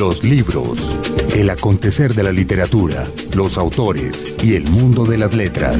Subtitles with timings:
[0.00, 0.96] Los libros,
[1.36, 3.04] el acontecer de la literatura,
[3.34, 5.76] los autores y el mundo de las letras.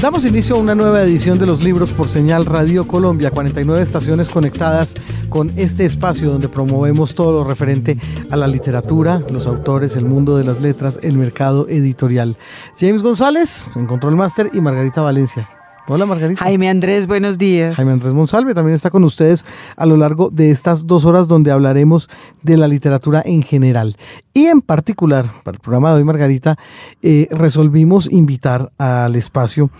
[0.00, 4.28] Damos inicio a una nueva edición de los libros por señal Radio Colombia, 49 estaciones
[4.28, 4.94] conectadas
[5.28, 7.96] con este espacio donde promovemos todo lo referente
[8.32, 12.36] a la literatura, los autores, el mundo de las letras, el mercado editorial.
[12.80, 15.48] James González en Control Master y Margarita Valencia.
[15.88, 16.44] Hola Margarita.
[16.44, 17.74] Jaime Andrés, buenos días.
[17.74, 19.44] Jaime Andrés Monsalve también está con ustedes
[19.76, 22.08] a lo largo de estas dos horas donde hablaremos
[22.42, 23.96] de la literatura en general.
[24.32, 26.56] Y en particular, para el programa de hoy Margarita,
[27.02, 29.70] eh, resolvimos invitar al espacio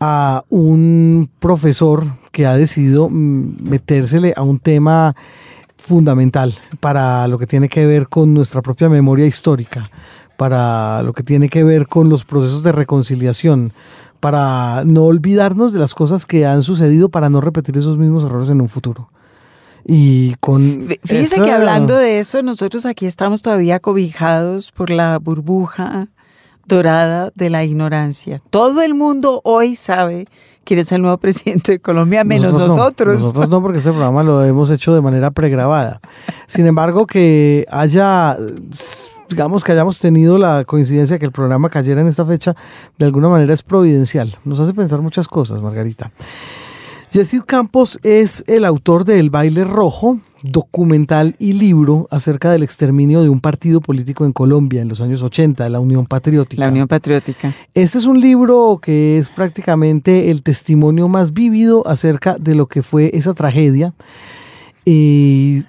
[0.00, 5.14] a un profesor que ha decidido mm, metérsele a un tema
[5.76, 9.88] fundamental para lo que tiene que ver con nuestra propia memoria histórica,
[10.36, 13.72] para lo que tiene que ver con los procesos de reconciliación,
[14.24, 18.48] para no olvidarnos de las cosas que han sucedido, para no repetir esos mismos errores
[18.48, 19.10] en un futuro.
[19.84, 20.88] Y con.
[21.04, 26.08] Fíjese que hablando de eso, nosotros aquí estamos todavía cobijados por la burbuja
[26.66, 28.40] dorada de la ignorancia.
[28.48, 30.26] Todo el mundo hoy sabe
[30.64, 32.76] quién es el nuevo presidente de Colombia, menos nosotros.
[32.76, 36.00] Nosotros no, nosotros no porque este programa lo hemos hecho de manera pregrabada.
[36.46, 38.38] Sin embargo, que haya
[39.28, 42.54] digamos que hayamos tenido la coincidencia que el programa cayera en esta fecha,
[42.98, 44.36] de alguna manera es providencial.
[44.44, 46.10] Nos hace pensar muchas cosas, Margarita.
[47.14, 53.22] Yesid Campos es el autor de El baile rojo, documental y libro acerca del exterminio
[53.22, 56.64] de un partido político en Colombia en los años 80, la Unión Patriótica.
[56.64, 57.54] La Unión Patriótica.
[57.72, 62.82] Este es un libro que es prácticamente el testimonio más vívido acerca de lo que
[62.82, 63.94] fue esa tragedia.
[64.84, 65.64] Y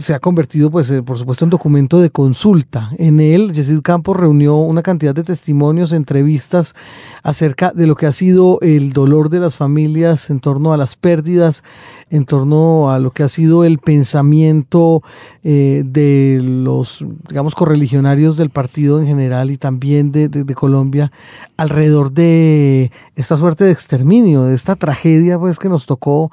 [0.00, 2.90] se ha convertido, pues, eh, por supuesto, en documento de consulta.
[2.98, 6.74] En él, Yesid Campos reunió una cantidad de testimonios, entrevistas
[7.22, 10.96] acerca de lo que ha sido el dolor de las familias en torno a las
[10.96, 11.62] pérdidas,
[12.10, 15.02] en torno a lo que ha sido el pensamiento
[15.44, 21.12] eh, de los, digamos, correligionarios del partido en general y también de, Colombia
[21.56, 26.32] alrededor de esta suerte de exterminio, de esta tragedia, pues, que nos tocó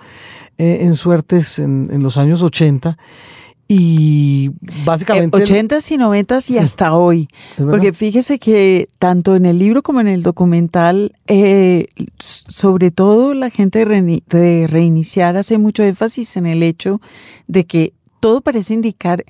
[0.57, 2.97] eh, en suertes en, los años 80
[3.67, 4.51] y
[4.85, 5.37] básicamente...
[5.37, 7.27] 80s y 90s y hasta hoy.
[7.57, 13.49] Porque fíjese que tanto en el libro como en el documental, eh, sobre todo la
[13.49, 17.01] gente de reiniciar hace mucho énfasis en el hecho
[17.47, 19.25] de que todo parece indicar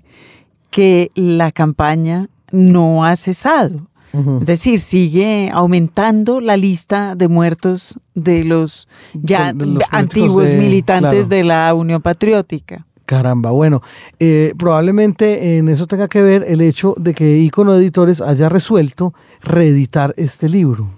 [0.70, 3.88] que la campaña no ha cesado.
[4.14, 9.54] Es decir, sigue aumentando la lista de muertos de los ya
[9.92, 12.87] antiguos militantes de la Unión Patriótica.
[13.08, 13.82] Caramba, bueno,
[14.20, 19.14] eh, probablemente en eso tenga que ver el hecho de que Icono Editores haya resuelto
[19.42, 20.90] reeditar este libro,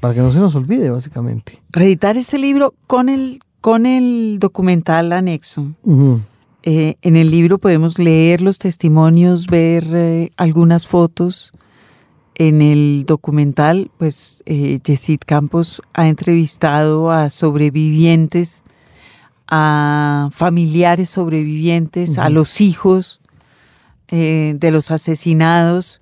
[0.00, 1.60] para que no se nos olvide, básicamente.
[1.70, 5.66] Reeditar este libro con el, con el documental anexo.
[6.62, 11.52] Eh, en el libro podemos leer los testimonios, ver eh, algunas fotos.
[12.34, 18.64] En el documental, pues, Yesid Campos ha entrevistado a sobrevivientes
[19.48, 23.20] a familiares sobrevivientes, a los hijos
[24.08, 26.00] eh, de los asesinados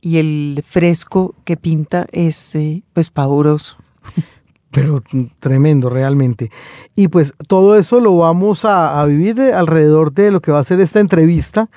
[0.00, 3.76] y el fresco que pinta es eh, pues pavoroso.
[4.70, 5.02] Pero
[5.38, 6.50] tremendo realmente.
[6.96, 10.64] Y pues todo eso lo vamos a, a vivir alrededor de lo que va a
[10.64, 11.68] ser esta entrevista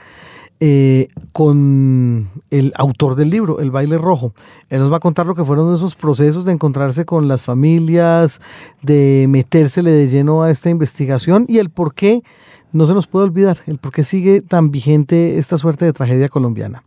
[0.59, 4.33] eh, con el autor del libro, El baile rojo.
[4.69, 8.39] Él nos va a contar lo que fueron esos procesos de encontrarse con las familias,
[8.81, 12.23] de metérsele de lleno a esta investigación y el por qué
[12.71, 16.29] no se nos puede olvidar, el por qué sigue tan vigente esta suerte de tragedia
[16.29, 16.83] colombiana.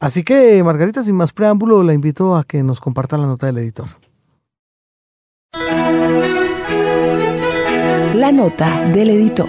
[0.00, 3.58] Así que, Margarita, sin más preámbulo, la invito a que nos comparta la nota del
[3.58, 3.86] editor.
[8.14, 9.48] La nota del editor.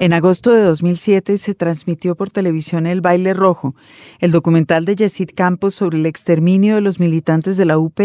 [0.00, 3.76] En agosto de 2007 se transmitió por televisión El Baile Rojo,
[4.18, 8.00] el documental de Yesid Campos sobre el exterminio de los militantes de la UP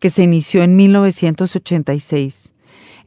[0.00, 2.52] que se inició en 1986.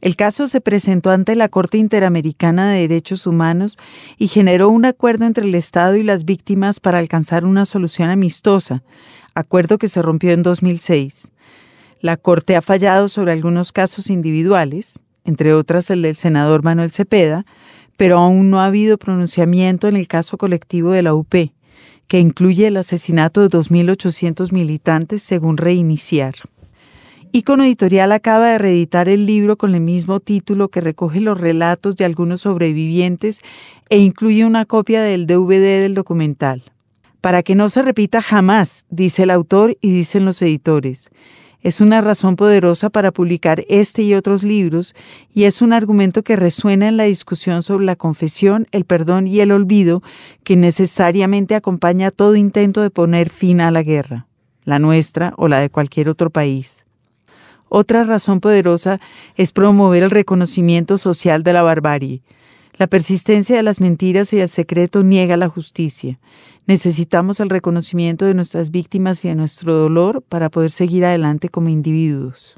[0.00, 3.76] El caso se presentó ante la Corte Interamericana de Derechos Humanos
[4.18, 8.82] y generó un acuerdo entre el Estado y las víctimas para alcanzar una solución amistosa,
[9.34, 11.30] acuerdo que se rompió en 2006.
[12.00, 17.46] La Corte ha fallado sobre algunos casos individuales, entre otras el del senador Manuel Cepeda,
[17.96, 21.34] pero aún no ha habido pronunciamiento en el caso colectivo de la UP,
[22.06, 26.34] que incluye el asesinato de 2.800 militantes según Reiniciar.
[27.32, 31.96] Icono Editorial acaba de reeditar el libro con el mismo título que recoge los relatos
[31.96, 33.40] de algunos sobrevivientes
[33.90, 36.62] e incluye una copia del DVD del documental.
[37.20, 41.10] Para que no se repita jamás, dice el autor y dicen los editores.
[41.64, 44.94] Es una razón poderosa para publicar este y otros libros
[45.32, 49.40] y es un argumento que resuena en la discusión sobre la confesión, el perdón y
[49.40, 50.02] el olvido
[50.44, 54.26] que necesariamente acompaña todo intento de poner fin a la guerra,
[54.64, 56.84] la nuestra o la de cualquier otro país.
[57.70, 59.00] Otra razón poderosa
[59.34, 62.20] es promover el reconocimiento social de la barbarie.
[62.76, 66.18] La persistencia de las mentiras y el secreto niega la justicia.
[66.66, 71.68] Necesitamos el reconocimiento de nuestras víctimas y de nuestro dolor para poder seguir adelante como
[71.68, 72.56] individuos.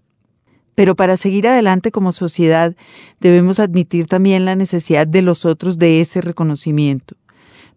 [0.74, 2.74] Pero para seguir adelante como sociedad
[3.20, 7.16] debemos admitir también la necesidad de los otros de ese reconocimiento.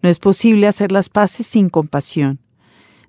[0.02, 2.40] No es posible hacer las paces sin compasión.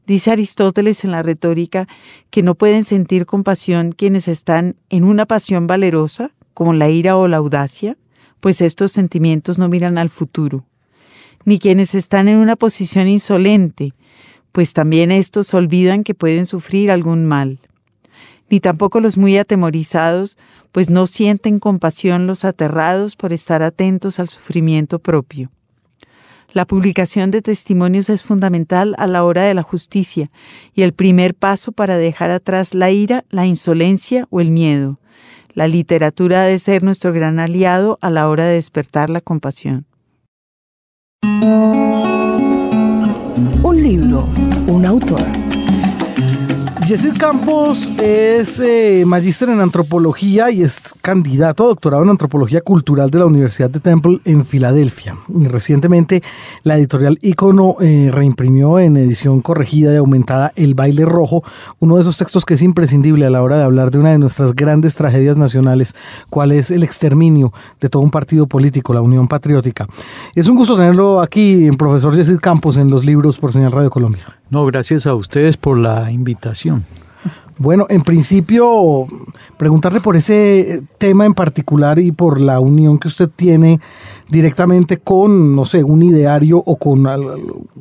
[0.09, 1.87] Dice Aristóteles en la retórica
[2.31, 7.29] que no pueden sentir compasión quienes están en una pasión valerosa, como la ira o
[7.29, 7.97] la audacia,
[8.41, 10.65] pues estos sentimientos no miran al futuro
[11.45, 13.95] ni quienes están en una posición insolente,
[14.53, 17.59] pues también estos olvidan que pueden sufrir algún mal,
[18.49, 20.37] ni tampoco los muy atemorizados,
[20.73, 25.51] pues no sienten compasión los aterrados por estar atentos al sufrimiento propio.
[26.53, 30.31] La publicación de testimonios es fundamental a la hora de la justicia
[30.75, 34.99] y el primer paso para dejar atrás la ira, la insolencia o el miedo.
[35.55, 39.87] La literatura ha de ser nuestro gran aliado a la hora de despertar la compasión.
[43.63, 44.29] Un libro,
[44.67, 45.40] un autor.
[46.87, 53.11] Yesid Campos es eh, magíster en antropología y es candidato a doctorado en antropología cultural
[53.11, 55.17] de la Universidad de Temple en Filadelfia.
[55.29, 56.23] Y recientemente
[56.63, 61.45] la editorial Icono eh, reimprimió en edición corregida y aumentada El baile rojo,
[61.81, 64.19] uno de esos textos que es imprescindible a la hora de hablar de una de
[64.19, 65.95] nuestras grandes tragedias nacionales,
[66.31, 69.87] cuál es el exterminio de todo un partido político, la Unión Patriótica.
[70.35, 74.40] Es un gusto tenerlo aquí, profesor Yesid Campos, en los libros por Señal Radio Colombia.
[74.51, 76.85] No, gracias a ustedes por la invitación.
[77.59, 79.07] Bueno, en principio,
[79.59, 83.81] preguntarle por ese tema en particular y por la unión que usted tiene
[84.29, 87.07] directamente con, no sé, un ideario o con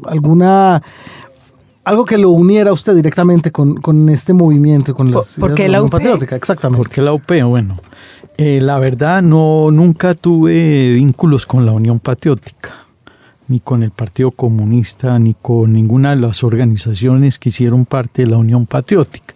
[0.05, 0.83] alguna
[1.85, 5.67] algo que lo uniera a usted directamente con, este movimiento y con las ¿Por, qué
[5.67, 6.77] la, Patriótica, exactamente.
[6.77, 7.31] ¿Por qué la UP?
[7.45, 7.77] Bueno,
[8.37, 12.73] eh, la verdad no nunca tuve vínculos con la Unión Patriótica
[13.49, 18.31] ni con el Partido Comunista, ni con ninguna de las organizaciones que hicieron parte de
[18.31, 19.33] la Unión Patriótica.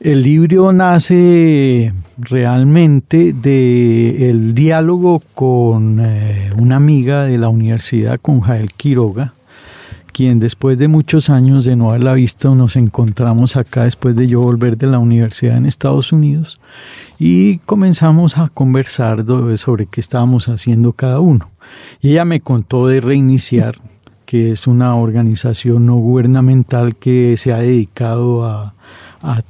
[0.00, 8.72] El libro nace realmente del diálogo con eh, una amiga de la universidad, con Jael
[8.72, 9.34] Quiroga,
[10.20, 14.42] quien después de muchos años de no haberla visto nos encontramos acá después de yo
[14.42, 16.60] volver de la universidad en Estados Unidos
[17.18, 19.24] y comenzamos a conversar
[19.56, 21.48] sobre qué estábamos haciendo cada uno.
[22.02, 23.76] Y ella me contó de Reiniciar,
[24.26, 28.74] que es una organización no gubernamental que se ha dedicado a,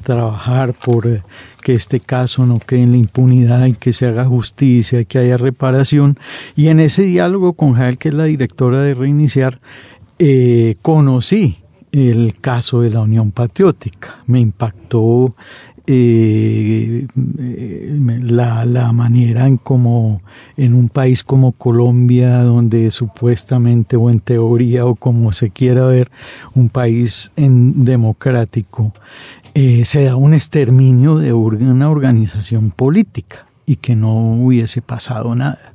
[0.05, 1.23] trabajar por eh,
[1.63, 5.37] que este caso no quede en la impunidad y que se haga justicia, que haya
[5.37, 6.17] reparación.
[6.57, 9.61] Y en ese diálogo con Jael, que es la directora de Reiniciar,
[10.23, 11.57] eh, conocí
[11.93, 14.19] el caso de la Unión Patriótica.
[14.27, 15.35] Me impactó
[15.87, 20.21] eh, la, la, manera en como
[20.59, 26.11] en un país como Colombia, donde supuestamente o en teoría o como se quiera ver,
[26.55, 28.93] un país en democrático,
[29.55, 35.73] eh, se da un exterminio de una organización política y que no hubiese pasado nada.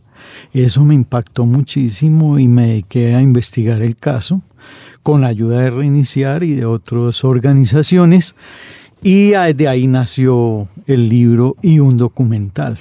[0.54, 4.42] Eso me impactó muchísimo y me dediqué a investigar el caso
[5.04, 8.36] con la ayuda de Reiniciar y de otras organizaciones
[9.04, 12.80] y de ahí nació el libro y un documental.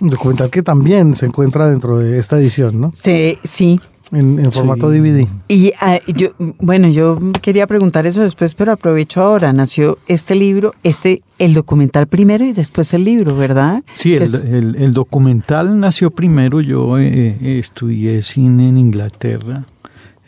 [0.00, 2.92] Un documental que también se encuentra dentro de esta edición, ¿no?
[2.94, 3.78] Sí, sí.
[4.12, 5.28] En, formato DVD.
[5.46, 9.52] Y ah, yo, bueno, yo quería preguntar eso después, pero aprovecho ahora.
[9.52, 13.84] Nació este libro, este, el documental primero y después el libro, ¿verdad?
[13.94, 16.60] Sí, el, documental nació primero.
[16.60, 19.66] Yo eh, eh, estudié cine en Inglaterra,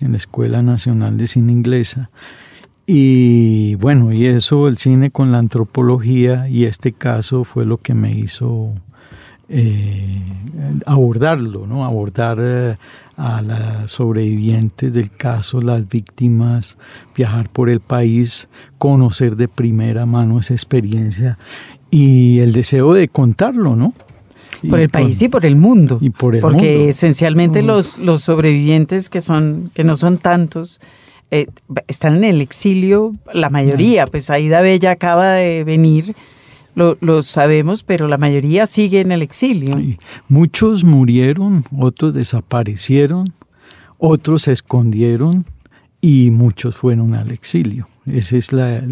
[0.01, 2.11] en la Escuela Nacional de Cine Inglesa.
[2.87, 7.95] Y bueno, y eso, el cine con la antropología y este caso fue lo que
[7.95, 8.75] me hizo
[9.55, 10.19] eh,
[10.87, 11.85] abordarlo, ¿no?
[11.85, 12.77] Abordar eh,
[13.17, 16.79] a las sobrevivientes del caso, las víctimas,
[17.15, 21.39] viajar por el país, conocer de primera mano esa experiencia
[21.91, 23.93] y el deseo de contarlo, ¿no?
[24.71, 25.99] por el país y por el mundo.
[26.01, 30.81] Y por el porque esencialmente los, los sobrevivientes que son, que no son tantos,
[31.31, 31.49] eh,
[31.89, 36.15] están en el exilio, la mayoría, pues Aida Bella acaba de venir,
[36.75, 39.77] lo, sabemos, pero la mayoría sigue en el exilio.
[40.29, 43.33] Muchos murieron, otros desaparecieron,
[43.99, 45.45] otros se escondieron
[46.01, 47.89] y muchos fueron al exilio.
[48.07, 48.83] Ese es la,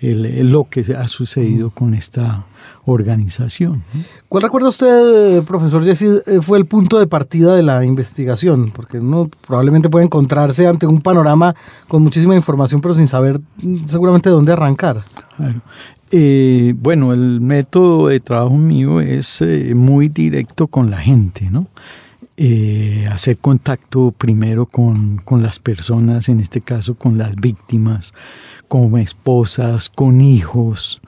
[0.00, 2.44] lo que ha sucedido con esta
[2.86, 3.82] organización.
[4.28, 8.70] ¿Cuál recuerda usted, profesor Jesse, eh, fue el punto de partida de la investigación?
[8.70, 11.54] Porque uno probablemente puede encontrarse ante un panorama
[11.88, 15.02] con muchísima información, pero sin saber mm, seguramente dónde arrancar.
[15.36, 15.62] Claro.
[16.10, 21.68] Eh, bueno, el método de trabajo mío es eh, muy directo con la gente, ¿no?
[23.12, 28.12] hacer contacto primero con, con, las personas, en este caso con las víctimas,
[28.66, 31.00] con esposas, con hijos,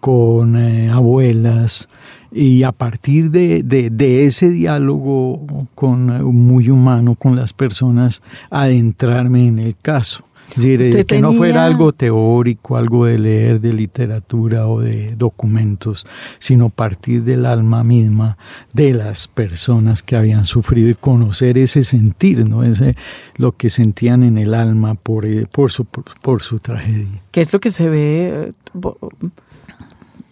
[0.00, 1.88] con eh, abuelas
[2.30, 9.44] y a partir de, de, ese diálogo con, eh, muy humano con las personas adentrarme
[9.44, 10.24] en el caso.
[10.56, 15.14] Es decir, eh, que no fuera algo teórico, algo de leer de literatura o de
[15.16, 16.06] documentos,
[16.38, 18.38] sino partir del alma misma
[18.72, 22.62] de las personas que habían sufrido y conocer ese sentir, ¿no?
[22.64, 22.96] Ese,
[23.36, 27.22] lo que sentían en el alma por, por, su, por, su tragedia.
[27.30, 28.52] ¿Qué es lo que se ve?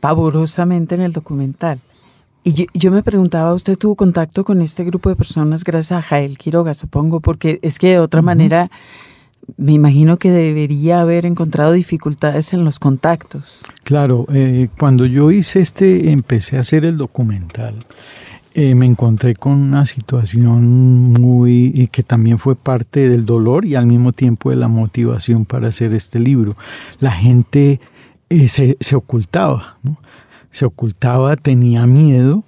[0.01, 1.81] pavorosamente en el documental.
[2.45, 6.39] Y yo, me preguntaba, ¿usted tuvo contacto con este grupo de personas gracias a Jael
[6.39, 7.19] Quiroga, supongo?
[7.19, 8.71] Porque es que de otra manera
[9.57, 13.63] me imagino que debería haber encontrado dificultades en los contactos.
[13.85, 17.77] Claro, eh, cuando yo hice este, empecé a hacer el documental,
[18.55, 23.75] eh, me encontré con una situación muy, y que también fue parte del dolor y
[23.75, 26.57] al mismo tiempo de la motivación para hacer este libro.
[26.99, 27.81] La gente
[28.31, 29.99] eh, se, se, ocultaba, ¿no?
[30.51, 32.45] se ocultaba, tenía miedo.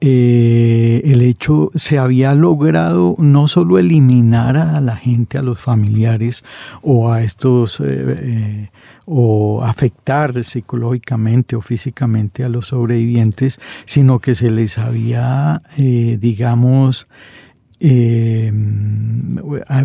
[0.00, 6.44] Eh, el hecho se había logrado no solo eliminar a la gente, a los familiares
[6.82, 8.70] o a estos eh,
[9.06, 17.08] o afectar psicológicamente o físicamente a los sobrevivientes, sino que se les había, digamos,
[17.80, 18.52] eh,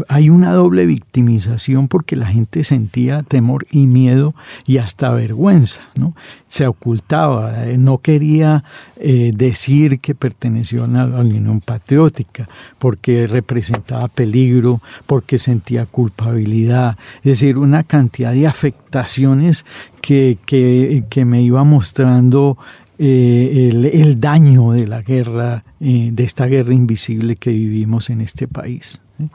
[0.08, 4.34] hay una doble victimización porque la gente sentía temor y miedo
[4.66, 6.16] y hasta vergüenza, ¿no?
[6.48, 8.64] Se ocultaba, eh, no quería
[8.98, 17.24] eh, decir que perteneció a la Unión Patriótica porque representaba peligro, porque sentía culpabilidad, es
[17.24, 19.66] decir, una cantidad de afectaciones
[20.02, 22.58] que, que, que me iba mostrando
[23.00, 28.48] eh, el, daño de la guerra, eh, de esta guerra invisible que vivimos en este
[28.48, 29.02] país.
[29.20, 29.28] ¿eh?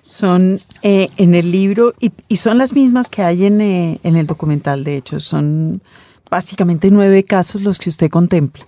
[0.00, 4.96] Son en el libro, y, son las mismas que hay en, en, el documental, de
[4.96, 5.80] hecho, son
[6.28, 8.66] básicamente nueve casos los que usted contempla.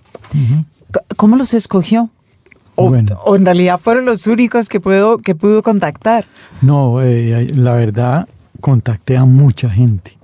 [1.17, 2.09] ¿Cómo los escogió?
[2.75, 2.87] O,
[3.25, 6.25] o, en realidad fueron los únicos que, puedo, que pudo contactar?
[6.61, 8.27] No, la verdad,
[8.59, 10.14] contacté a mucha gente.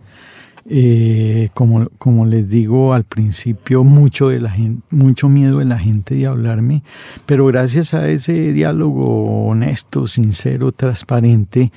[0.69, 5.79] Eh, como, como les digo al principio, mucho, de la gente, mucho miedo de la
[5.79, 6.83] gente de hablarme,
[7.25, 11.71] pero gracias a ese diálogo honesto, sincero, transparente,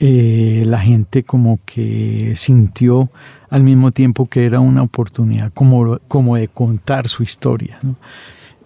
[0.00, 3.10] eh, la gente como que sintió
[3.50, 7.78] al mismo tiempo que era una oportunidad como, como de contar su historia.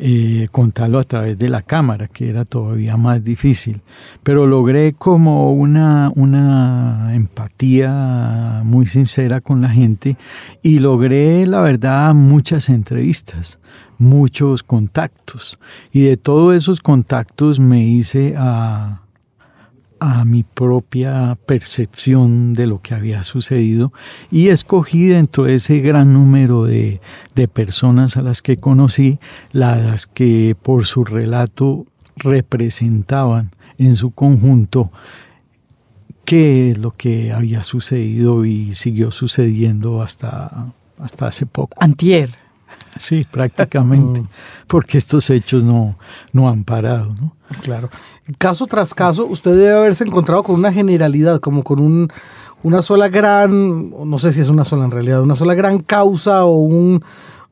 [0.00, 3.80] Eh, contarlo a través de la cámara, que era todavía más difícil.
[4.22, 10.16] Pero logré como una, una empatía muy sincera con la gente
[10.62, 13.58] y logré, la verdad, muchas entrevistas,
[13.98, 15.58] muchos contactos.
[15.92, 19.00] Y de todos esos contactos me hice a
[20.00, 23.92] a mi propia percepción de lo que había sucedido
[24.30, 27.00] y escogí dentro de ese gran número de,
[27.52, 29.18] personas a las que conocí,
[29.52, 31.86] las que por su relato
[32.16, 34.90] representaban en su conjunto
[36.24, 41.76] qué es lo que había sucedido y siguió sucediendo hasta, hasta hace poco.
[41.80, 42.47] Antier.
[42.96, 44.28] Sí, prácticamente, mm.
[44.66, 45.96] porque estos hechos no,
[46.32, 47.14] no han parado.
[47.20, 47.34] ¿no?
[47.62, 47.90] Claro.
[48.38, 52.10] Caso tras caso, usted debe haberse encontrado con una generalidad, como con un,
[52.62, 56.44] una sola gran, no sé si es una sola en realidad, una sola gran causa
[56.44, 57.02] o un,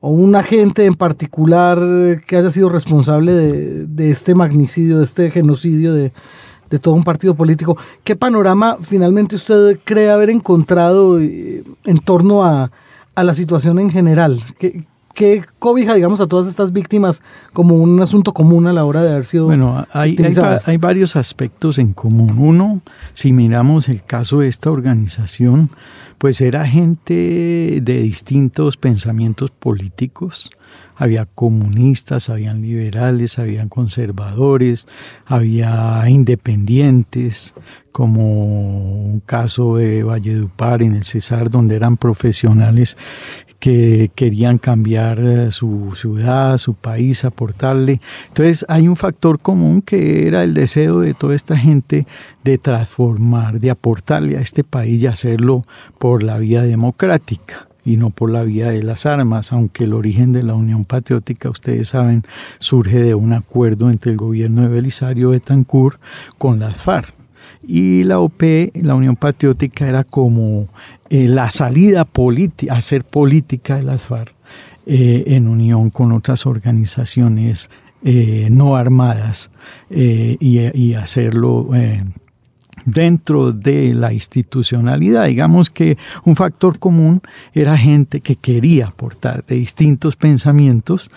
[0.00, 1.78] o un agente en particular
[2.26, 6.12] que haya sido responsable de, de este magnicidio, de este genocidio de,
[6.70, 7.78] de todo un partido político.
[8.04, 12.70] ¿Qué panorama finalmente usted cree haber encontrado eh, en torno a,
[13.14, 14.42] a la situación en general?
[14.58, 14.84] ¿Qué,
[15.16, 17.23] ¿Qué cobija, digamos, a todas estas víctimas
[17.54, 20.14] como un asunto común a la hora de haber sido Bueno, hay,
[20.66, 22.37] hay, varios aspectos en común.
[22.38, 22.82] Uno,
[23.14, 25.70] si miramos el caso de esta organización,
[26.18, 30.50] pues era gente de distintos pensamientos políticos.
[30.94, 34.87] Había comunistas, habían liberales, habían conservadores,
[35.25, 37.54] había independientes,
[37.92, 42.99] como un caso de Valledupar en el Cesar, donde eran profesionales
[43.58, 48.00] que querían cambiar eh, su ciudad, su país, aportarle.
[48.28, 52.06] Entonces hay un factor común que era el deseo de toda esta gente
[52.44, 55.64] de transformar, de aportarle a este país y hacerlo
[55.98, 60.32] por la vía democrática y no por la vía de las armas, aunque el origen
[60.32, 62.25] de la Unión Patriótica, ustedes saben,
[62.58, 66.00] surge de un acuerdo entre el gobierno de Belisario Betancourt
[66.36, 67.14] con las FARC.
[67.62, 68.42] Y la OP,
[68.75, 70.68] la Unión Patriótica, era como
[71.08, 74.34] eh, la salida política, hacer política de las FARC
[74.86, 77.70] eh, en unión con otras organizaciones
[78.02, 79.50] eh, no armadas
[79.90, 81.70] y, y, hacerlo
[82.84, 85.26] dentro de la institucionalidad.
[85.26, 87.20] Digamos que un factor común
[87.52, 91.10] era gente que quería aportar de distintos pensamientos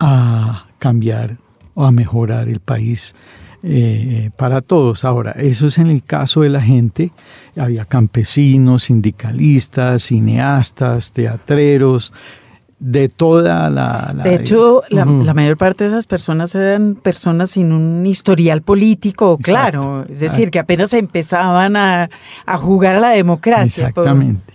[0.00, 1.38] a cambiar
[1.74, 3.14] o a mejorar el país
[3.66, 5.06] eh, para todos.
[5.06, 7.10] Ahora, eso es en el caso de la gente.
[7.56, 12.12] Había campesinos, sindicalistas, cineastas, teatreros,
[12.78, 14.14] de toda la...
[14.22, 20.04] de hecho, la, mayor parte de esas personas eran personas sin un historial político claro,
[20.10, 22.10] es decir, que apenas empezaban a,
[22.58, 23.88] jugar a la democracia.
[23.88, 24.53] Exactamente.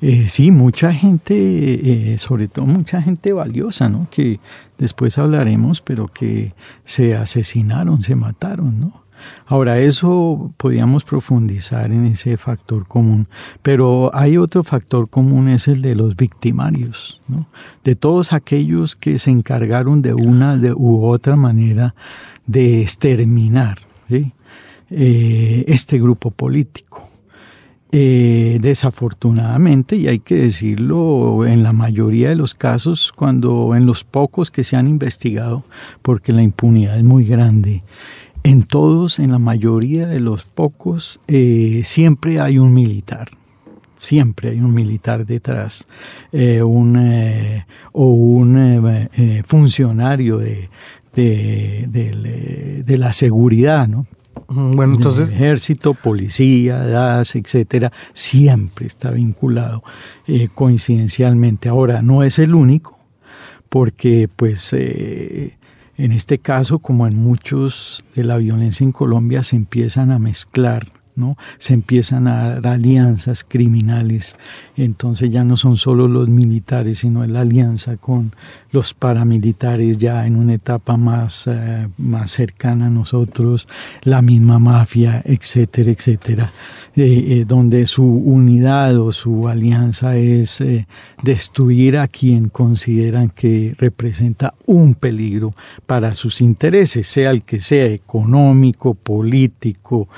[0.00, 4.08] Eh, sí, mucha gente, eh, sobre todo mucha gente valiosa, ¿no?
[4.10, 4.40] Que
[4.76, 6.52] después hablaremos, pero que
[6.84, 9.04] se asesinaron, se mataron, ¿no?
[9.46, 13.28] Ahora, eso podríamos profundizar en ese factor común,
[13.62, 17.46] pero hay otro factor común, es el de los victimarios, ¿no?
[17.82, 21.94] de todos aquellos que se encargaron de una u otra manera
[22.46, 23.78] de exterminar
[24.10, 27.13] eh, este grupo político.
[27.96, 34.02] Eh, desafortunadamente, y hay que decirlo, en la mayoría de los casos, cuando en los
[34.02, 35.62] pocos que se han investigado,
[36.02, 37.84] porque la impunidad es muy grande,
[38.42, 43.28] en todos, en la mayoría de los pocos, eh, siempre hay un militar.
[43.94, 45.86] Siempre hay un militar detrás,
[46.32, 46.98] eh, un,
[47.92, 49.08] o un
[49.46, 50.68] funcionario de,
[51.14, 54.06] de, la seguridad, ¿no?
[54.48, 55.32] Bueno, entonces.
[55.32, 59.82] ejército, policía, DAS, etcétera, siempre está vinculado
[60.54, 61.68] coincidencialmente.
[61.68, 62.98] Ahora, no es el único,
[63.68, 70.10] porque, pues, en este caso, como en muchos de la violencia en Colombia, se empiezan
[70.10, 71.36] a mezclar ¿no?
[71.58, 74.36] Se empiezan a dar alianzas criminales,
[74.76, 78.32] entonces ya no son solo los militares, sino la alianza con
[78.74, 83.68] los paramilitares ya en una etapa más, eh, más cercana a nosotros,
[84.02, 86.52] la misma mafia, etcétera, etcétera,
[86.96, 90.62] eh, eh, donde su unidad o su alianza es
[91.22, 95.54] destruir a quien consideran que representa un peligro
[95.86, 100.08] para sus intereses, sea el que sea, económico, político,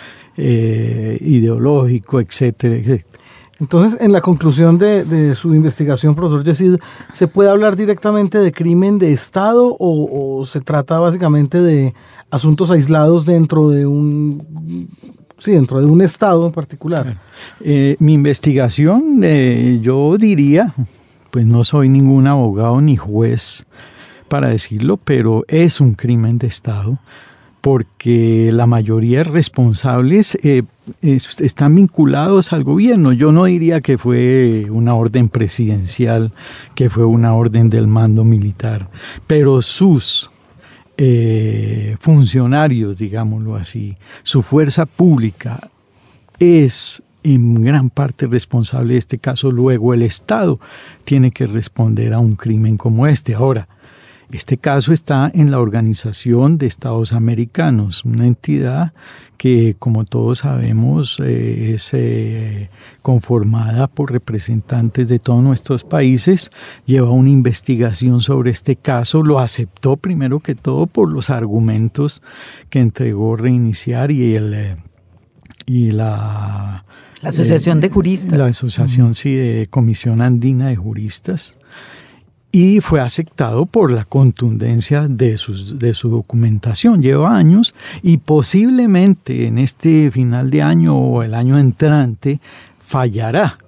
[1.20, 3.16] ideológico, etcétera, etcétera.
[3.58, 6.76] Entonces, en la conclusión de, su investigación, profesor Yesid,
[7.10, 11.94] ¿se puede hablar directamente de crimen de Estado o, se trata básicamente de
[12.30, 14.88] asuntos aislados dentro de un
[15.38, 17.18] sí, dentro de un Estado en particular?
[17.60, 20.74] Eh, mi investigación, eh, yo diría,
[21.30, 23.64] pues no soy ningún abogado ni juez
[24.28, 26.98] para decirlo, pero es un crimen de Estado
[27.66, 30.62] porque la mayoría de responsables eh,
[31.02, 33.12] están vinculados al gobierno.
[33.12, 36.30] Yo no diría que fue una orden presidencial,
[36.76, 38.88] que fue una orden del mando militar,
[39.26, 40.30] pero sus
[40.96, 45.58] eh, funcionarios, digámoslo así, su fuerza pública
[46.38, 49.50] es en gran parte responsable de este caso.
[49.50, 50.60] Luego el Estado
[51.02, 53.34] tiene que responder a un crimen como este.
[53.34, 53.66] Ahora,
[54.32, 58.92] este caso está en la Organización de Estados Americanos, una entidad
[59.36, 62.70] que, como todos sabemos, eh, es eh,
[63.02, 66.50] conformada por representantes de todos nuestros países,
[66.86, 72.20] lleva una investigación sobre este caso, lo aceptó primero que todo por los argumentos
[72.68, 74.54] que entregó Reiniciar y el...
[74.54, 74.76] Eh,
[75.68, 76.84] y la,
[77.22, 78.38] la Asociación de Juristas.
[78.38, 81.58] La Asociación, sí, de Comisión Andina de Juristas
[82.58, 87.02] y fue aceptado por la contundencia de, sus, de su documentación.
[87.02, 92.40] Lleva años y posiblemente en este final de año o el año entrante
[92.78, 93.58] fallará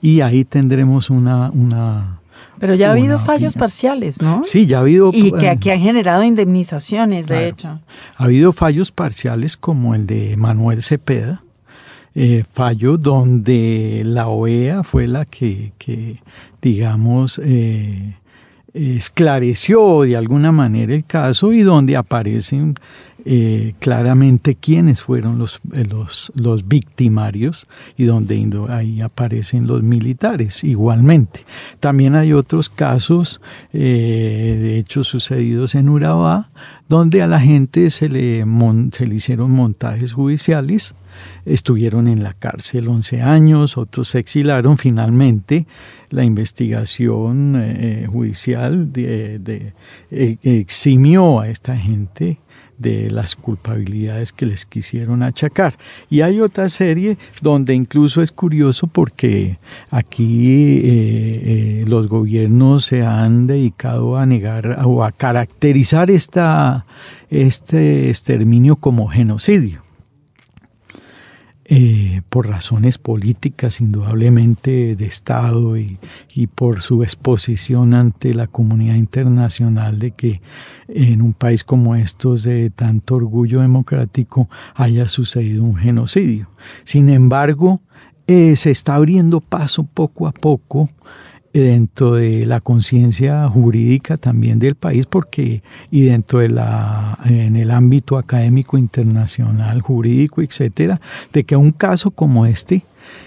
[0.00, 1.50] y ahí tendremos una...
[1.50, 2.20] una
[2.60, 4.42] pero ya ha habido fallos parciales, ¿no?
[4.44, 5.10] Sí, ya ha habido...
[5.12, 7.80] Y que, aquí han generado indemnizaciones, de hecho.
[8.16, 11.42] Ha habido fallos parciales como el de Manuel Cepeda,
[12.14, 16.20] eh, fallo donde la OEA fue la que, que
[16.62, 18.14] digamos, eh,
[18.78, 22.74] esclareció de alguna manera el caso y donde aparecen
[23.24, 30.62] eh, claramente quiénes fueron los, eh, los, los, victimarios y donde ahí aparecen los militares
[30.62, 31.44] igualmente.
[31.80, 33.40] También hay otros casos,
[33.72, 36.50] eh, de hecho sucedidos en Urabá,
[36.88, 38.44] donde a la gente se le,
[38.92, 40.94] se le hicieron montajes judiciales,
[41.44, 45.66] estuvieron en la cárcel 11 años, otros se exilaron, finalmente
[46.10, 48.90] la investigación judicial
[50.10, 52.38] eximió a esta gente
[52.78, 55.76] de las culpabilidades que les quisieron achacar.
[56.08, 59.58] Y hay otra serie donde incluso es curioso porque
[59.90, 66.86] aquí eh, eh, los gobiernos se han dedicado a negar o a caracterizar esta,
[67.30, 69.87] este exterminio como genocidio.
[71.70, 75.98] Eh, por razones políticas, indudablemente de Estado y,
[76.54, 80.40] por su exposición ante la comunidad internacional de que
[80.88, 86.48] en un país como estos de tanto orgullo democrático haya sucedido un genocidio.
[86.84, 87.82] Sin embargo,
[88.26, 90.88] eh, se está abriendo paso poco a poco
[91.60, 97.70] dentro de la conciencia jurídica también del país porque y dentro de la en el
[97.70, 101.00] ámbito académico internacional jurídico etcétera
[101.32, 102.84] de que un caso como este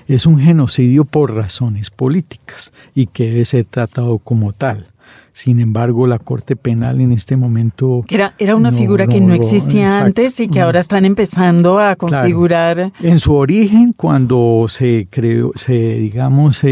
[0.07, 4.87] es un genocidio por razones políticas y que debe ser tratado como tal.
[5.33, 8.03] Sin embargo, la Corte Penal en este momento...
[8.09, 12.91] Era, era una figura que no existía antes y que ahora están empezando a configurar.
[12.99, 16.65] En su origen, cuando se creó, se, digamos,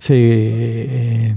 [0.00, 1.34] se,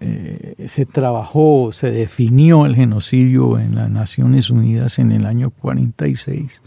[0.00, 6.62] eh, se trabajó, se definió el genocidio en las Naciones Unidas en el año 46,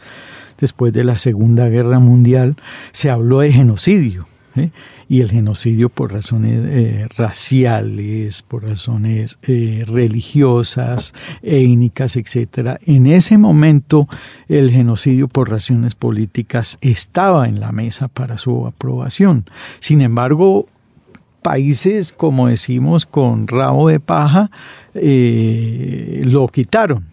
[0.60, 2.58] después de la Segunda Guerra Mundial,
[2.92, 4.28] se habló de genocidio.
[4.58, 4.72] ¿eh?
[5.08, 12.78] y el genocidio por razones eh, raciales, por razones religiosas, étnicas, etc.
[12.86, 14.08] En ese momento
[14.48, 19.46] el genocidio por razones políticas estaba en la mesa para su aprobación.
[19.80, 20.68] Sin embargo,
[21.46, 24.50] países, como decimos, con rabo de paja,
[24.96, 27.06] eh, lo quitaron.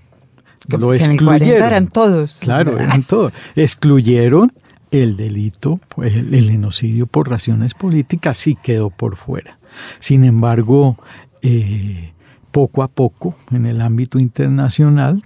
[0.68, 1.66] lo excluyeron.
[1.66, 2.38] eran todos.
[2.40, 3.34] Claro, eran todos.
[3.56, 4.50] Excluyeron
[4.90, 9.58] el delito, pues, el, genocidio por razones políticas y quedó por fuera.
[10.00, 10.96] Sin embargo,
[11.42, 12.14] eh,
[12.52, 15.22] poco a poco, en el ámbito internacional,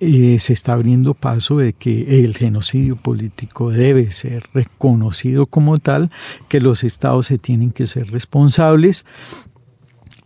[0.00, 6.10] eh, se está abriendo paso de que el genocidio político debe ser reconocido como tal,
[6.48, 9.04] que los estados se tienen que ser responsables.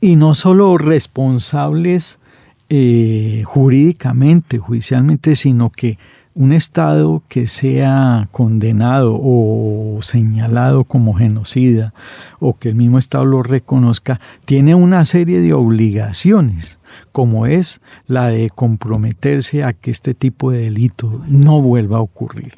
[0.00, 2.20] Y no solo responsables
[2.68, 5.98] eh, jurídicamente, judicialmente, sino que
[6.34, 11.94] un Estado que sea condenado o señalado como genocida
[12.38, 16.78] o que el mismo Estado lo reconozca, tiene una serie de obligaciones,
[17.12, 22.54] como es la de comprometerse a que este tipo de delito no vuelva a ocurrir.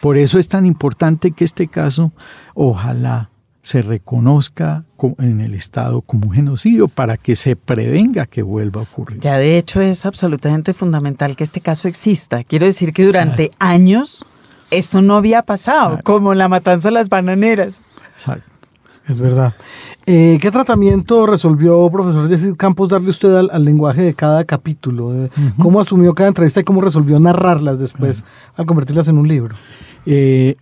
[0.00, 2.12] Por eso es tan importante que este caso,
[2.54, 3.30] ojalá
[3.62, 4.84] se reconozca
[5.18, 9.20] en el Estado como un genocidio para que se prevenga que vuelva a ocurrir.
[9.20, 12.44] Ya de hecho es absolutamente fundamental que este caso exista.
[12.44, 14.24] Quiero decir que durante años
[14.70, 17.80] esto no había pasado, como la matanza de las bananeras.
[18.14, 18.50] Exacto.
[19.06, 19.54] Es verdad.
[20.10, 25.14] Eh, ¿Qué tratamiento resolvió, profesor Jesse Campos, darle usted al, lenguaje de cada capítulo?
[25.14, 28.24] Eh, ¿Cómo asumió cada entrevista y cómo resolvió narrarlas después
[28.56, 29.54] al convertirlas en un libro?
[30.06, 30.56] Eh,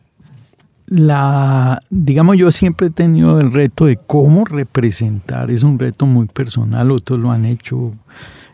[0.88, 6.26] la, digamos, yo siempre he tenido el reto de cómo representar, es un reto muy
[6.26, 7.92] personal, otros lo han hecho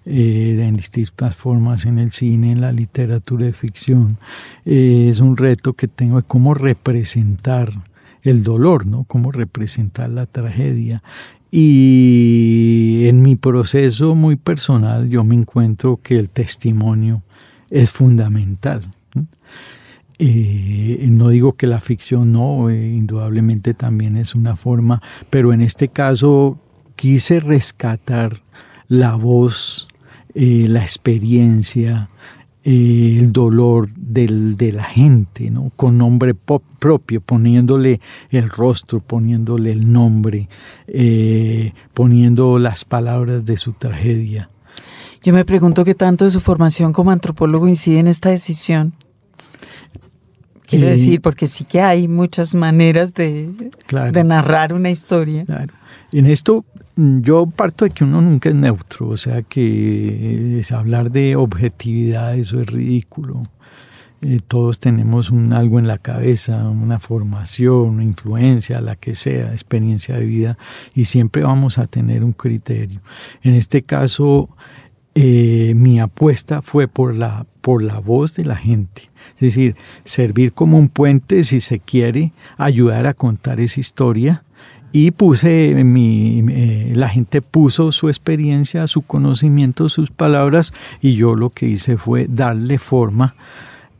[0.04, 4.18] eh, en distintas formas en el cine, en la literatura de ficción.
[4.66, 7.72] Eh, es un reto que tengo de cómo representar
[8.22, 9.04] el dolor, ¿no?
[9.04, 11.02] Cómo representar la tragedia.
[11.50, 17.22] Y en mi proceso muy personal yo me encuentro que el testimonio
[17.70, 18.80] es fundamental.
[20.18, 25.60] Eh, no digo que la ficción no, eh, indudablemente también es una forma, pero en
[25.60, 26.58] este caso
[26.96, 28.42] quise rescatar
[28.88, 29.88] la voz,
[30.34, 32.08] eh, la experiencia,
[32.64, 35.72] el dolor del, de la gente, ¿no?
[35.76, 40.48] con nombre propio, poniéndole el rostro, poniéndole el nombre,
[41.92, 44.48] poniendo las palabras de su tragedia.
[45.22, 48.92] Yo me pregunto qué tanto de su formación como antropólogo incide en esta decisión.
[50.66, 53.50] Quiero decir, porque sí que hay muchas maneras de,
[54.12, 55.44] de narrar una historia.
[55.44, 55.74] Claro.
[56.12, 56.64] En esto
[56.96, 61.36] mm, yo parto de que uno nunca es neutro, o sea que es hablar de
[61.36, 63.42] objetividad, eso es ridículo.
[64.20, 69.50] Eh, todos tenemos un, algo en la cabeza, una formación, una influencia, la que sea,
[69.50, 70.58] experiencia de vida,
[70.94, 73.00] y siempre vamos a tener un criterio.
[73.42, 74.48] En este caso,
[75.14, 79.10] eh, mi apuesta fue por la, por la voz de la gente.
[79.34, 84.44] Es decir, servir como un puente, si se quiere, ayudar a contar esa historia.
[84.92, 91.34] Y puse mi, eh, la gente puso su experiencia, su conocimiento, sus palabras, y yo
[91.34, 93.34] lo que hice fue darle forma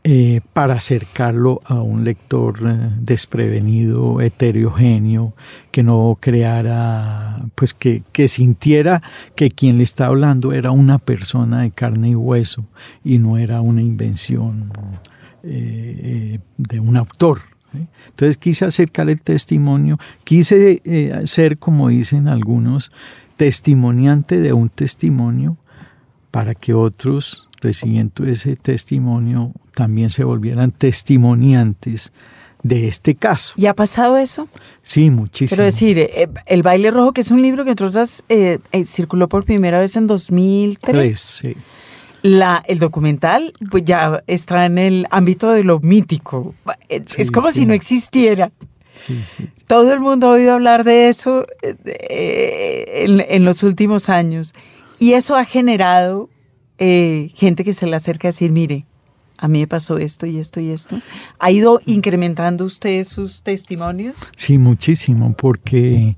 [0.03, 5.33] eh, para acercarlo a un lector eh, desprevenido, heterogéneo,
[5.71, 9.01] que no creara, pues que, que, sintiera
[9.35, 12.65] que quien le está hablando era una persona de carne y hueso
[13.03, 14.71] y no era una invención
[15.43, 17.52] de un autor.
[17.73, 20.81] Entonces quise acercar el testimonio, quise
[21.25, 22.91] ser, como dicen algunos,
[23.35, 25.57] testimoniante de un testimonio
[26.31, 32.11] para que otros recibiendo ese testimonio también se volvieran testimoniantes
[32.63, 33.53] de este caso.
[33.57, 34.47] ¿Y ha pasado eso?
[34.81, 35.55] Sí, muchísimo.
[35.55, 38.85] Quiero decir, eh, El baile rojo, que es un libro que entre otras eh, eh,
[38.85, 41.19] circuló por primera vez en 2003.
[41.19, 41.55] sí.
[42.23, 46.55] La, el documental pues ya está en el ámbito de lo mítico.
[46.89, 48.51] es como si no existiera.
[48.95, 49.21] Sí,
[49.67, 54.53] Todo el mundo ha oído hablar de eso en, en los últimos años.
[54.99, 56.29] Y eso ha generado
[56.77, 58.85] eh, gente que se le acerca a decir, mire,
[59.37, 61.01] a mí me pasó esto y esto y esto.
[61.39, 64.15] ¿Ha ido incrementando usted sus testimonios?
[64.37, 66.15] Sí, muchísimo, porque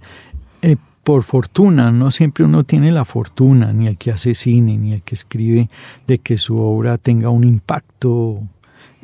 [0.61, 4.91] eh, por fortuna, no siempre uno tiene la fortuna, ni el que hace cine, ni
[4.91, 5.69] el que escribe,
[6.07, 8.41] de que su obra tenga un impacto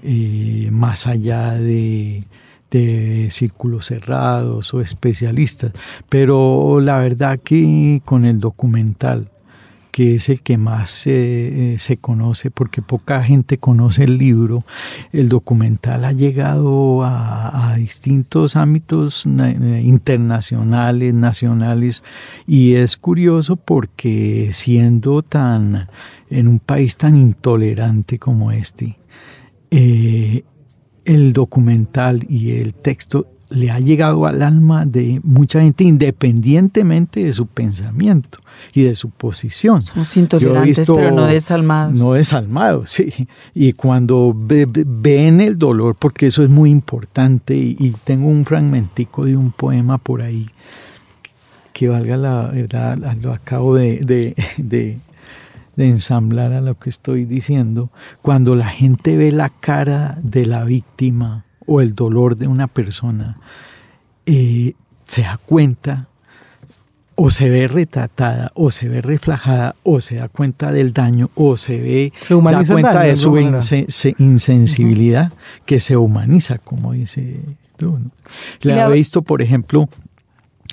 [0.02, 2.24] eh, más allá de,
[2.72, 5.74] de círculos cerrados o especialistas.
[6.10, 9.30] Pero la verdad que con el documental,
[9.92, 14.64] que es el que más eh, se conoce, porque poca gente conoce el libro.
[15.12, 22.04] El documental ha llegado a, distintos ámbitos eh, internacionales, nacionales,
[22.48, 25.88] y es curioso porque siendo tan,
[26.30, 28.98] en un país tan intolerante como este,
[29.72, 30.44] eh,
[31.06, 37.34] el documental y el texto le ha llegado al alma de mucha gente independientemente de
[37.34, 38.40] su pensamiento
[38.74, 39.82] y de su posición.
[39.82, 42.00] Somos intolerantes, pero no desalmados.
[42.00, 43.28] No desalmados, sí.
[43.54, 49.36] Y cuando ven el dolor, porque eso es muy importante, y, tengo un fragmentico de
[49.36, 50.50] un poema por ahí,
[51.74, 54.00] que valga la verdad, lo acabo de,
[54.58, 55.00] de,
[55.76, 60.64] de ensamblar a lo que estoy diciendo, cuando la gente ve la cara de la
[60.64, 63.38] víctima, o el dolor de una persona,
[64.26, 64.74] eh,
[65.06, 66.10] se da cuenta
[67.16, 71.56] o se ve retratada o se ve reflejada o se da cuenta del daño o
[71.56, 73.38] se ve se da cuenta de su
[74.18, 75.32] insensibilidad
[75.66, 77.40] que se humaniza como dice
[77.78, 78.00] tú
[78.62, 79.88] le he visto por ejemplo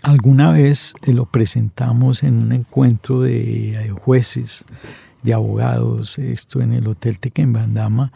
[0.03, 4.65] alguna vez lo presentamos en un encuentro de jueces
[5.23, 8.13] de abogados esto en el hotel Tequendama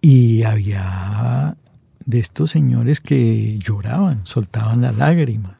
[0.00, 1.56] y había
[2.06, 5.56] de estos señores que lloraban, soltaban la lágrima.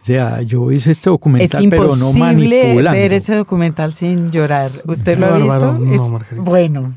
[0.00, 2.98] O sea, yo hice este documental, pero no manipulando.
[2.98, 4.70] ver ese documental sin llorar.
[4.86, 5.78] ¿Usted lo ha visto?
[6.42, 6.94] bueno.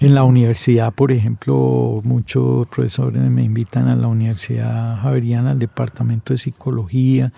[0.00, 6.32] En la universidad, por ejemplo, muchos profesores me invitan a la Universidad Javeriana, al Departamento
[6.32, 7.32] de Psicología,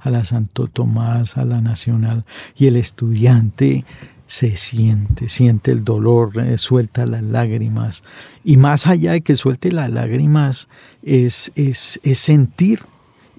[0.00, 3.86] a la Santo Tomás, a la Nacional, y el estudiante
[4.32, 8.02] se siente, siente el dolor, eh, suelta las lágrimas.
[8.42, 10.70] Y más allá de que suelte las lágrimas,
[11.02, 12.80] es, es, es sentir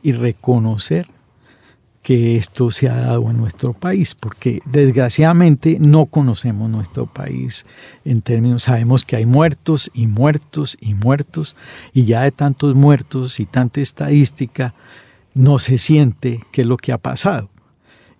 [0.03, 1.07] y reconocer
[2.03, 7.65] que esto se ha dado en nuestro país, porque desgraciadamente no conocemos nuestro país
[8.05, 11.55] en términos, sabemos que hay muertos y muertos y muertos,
[11.91, 14.75] y ya de tantos muertos y tanta estadística,
[15.33, 17.49] no se siente qué es lo que ha pasado.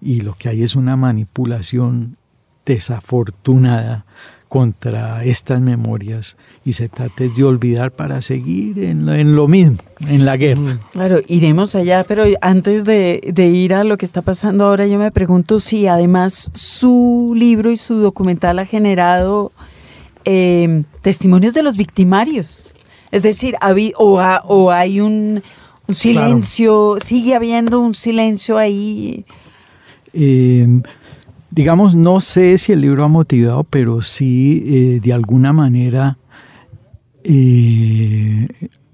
[0.02, 2.18] Y lo que hay es una manipulación
[2.66, 4.06] desafortunada
[4.54, 10.38] contra estas memorias y se trata de olvidar para seguir en lo, mismo, en la
[10.38, 10.78] guerra.
[10.92, 15.12] Claro, iremos allá, pero antes de, ir a lo que está pasando ahora, yo me
[15.12, 19.52] pregunto si además su libro y su documental ha generado
[20.24, 22.72] eh, testimonios de los victimarios.
[23.10, 23.56] Es decir,
[23.98, 25.42] o, o hay un,
[25.90, 29.26] silencio, sigue habiendo un silencio ahí.
[30.14, 30.68] Eh,
[31.54, 36.18] digamos, no sé si el libro ha motivado, pero sí eh, de alguna manera,
[37.24, 38.48] eh,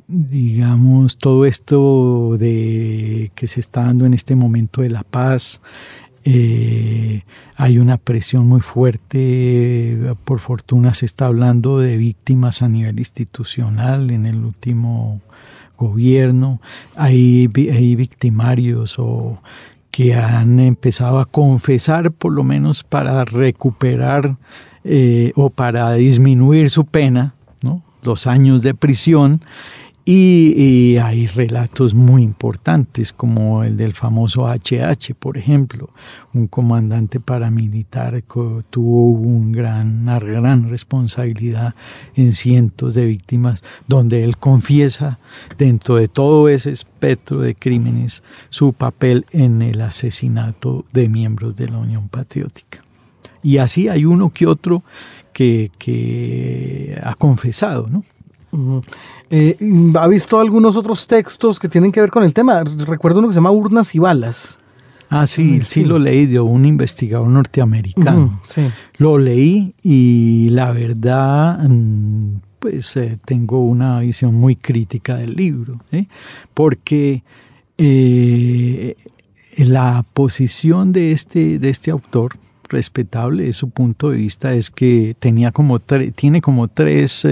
[0.08, 5.62] digamos, todo esto de que se está dando en este momento de la paz,
[6.26, 7.24] eh,
[7.56, 14.12] hay una presión muy fuerte, por fortuna se está hablando de víctimas a nivel institucional
[14.12, 15.22] en el último
[15.78, 16.60] gobierno,
[16.98, 19.42] hay, hay victimarios o
[20.00, 24.38] que han empezado a confesar por lo menos para recuperar
[24.86, 27.84] eh, o para disminuir su pena, ¿no?
[28.02, 29.42] los años de prisión
[30.12, 35.92] y, hay relatos muy importantes, como el del famoso HH, por ejemplo,
[36.34, 41.76] un comandante paramilitar que tuvo un gran, una gran responsabilidad
[42.16, 45.20] en cientos de víctimas, donde él confiesa
[45.60, 51.70] dentro de todo ese espectro de crímenes su papel en el asesinato de miembros de
[51.70, 52.84] la Unión Patriótica.
[53.44, 54.82] Y así hay uno que otro
[55.34, 58.04] que, que ha confesado, ¿no?
[59.32, 59.58] Eh,
[59.96, 62.64] ¿Ha visto algunos otros textos que tienen que ver con el tema?
[62.64, 64.58] Recuerdo uno que se llama Urnas y Balas.
[65.10, 68.42] Ah, sí, sí, lo leí de un investigador norteamericano.
[68.44, 68.70] sí.
[68.98, 75.80] Lo leí y la verdad, mm, pues eh, tengo una visión muy crítica del libro,
[75.92, 76.06] ¿eh?
[76.54, 77.24] porque
[79.58, 82.34] la posición de este, de este autor,
[82.68, 87.26] respetable de su punto de vista, es que tenía como tiene como tres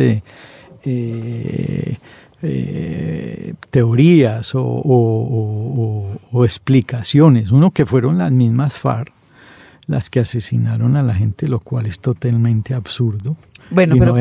[0.90, 1.98] eh,
[2.42, 7.52] eh, teorías o, explicaciones.
[7.52, 9.12] Uno que fueron las mismas FARC
[9.88, 13.38] las que asesinaron a la gente, lo cual es totalmente absurdo.
[13.70, 14.16] Bueno, pero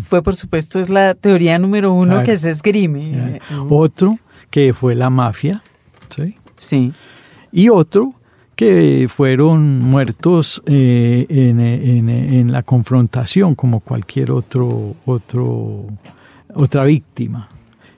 [0.00, 3.40] fue, por supuesto, es la teoría número uno que se esgrime.
[3.68, 4.18] Otro
[4.50, 5.62] que fue la mafia,
[6.08, 6.36] ¿sí?
[6.56, 6.92] Sí.
[7.50, 8.14] Y otro
[9.08, 15.86] fueron muertos eh, en, la confrontación como cualquier otro, otro,
[16.54, 17.48] otra víctima.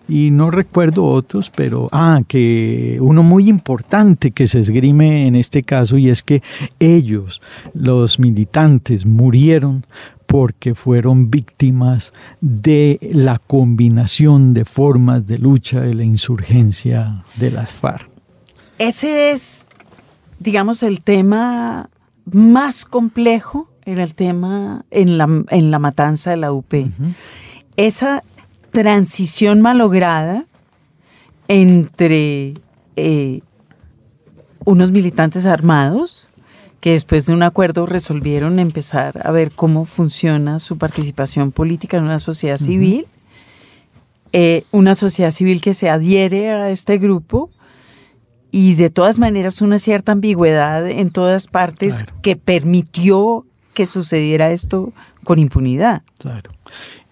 [0.07, 5.63] Y no recuerdo otros, pero, ah, que uno muy importante que se esgrime en este
[5.63, 6.43] caso y es que
[6.79, 7.41] ellos,
[7.73, 9.87] los militantes, murieron
[10.27, 17.75] porque fueron víctimas de la combinación de formas de lucha de la insurgencia de las
[17.75, 18.09] FARC.
[18.79, 19.69] Ese es
[20.45, 21.89] digamos, el tema
[22.31, 26.73] más complejo en el tema, en la, en la matanza de la UP.
[27.77, 28.23] Esa
[28.71, 30.45] transición malograda
[31.49, 32.55] entre
[32.97, 33.41] eh,
[34.65, 36.29] unos militantes armados
[36.81, 42.05] que después de un acuerdo resolvieron empezar a ver cómo funciona su participación política en
[42.05, 43.07] una sociedad civil,
[44.33, 47.49] eh, una sociedad civil que se adhiere a este grupo
[48.55, 54.93] y de todas maneras una cierta ambigüedad en todas partes que permitió que sucediera esto
[55.25, 56.03] con impunidad.
[56.19, 56.53] Claro.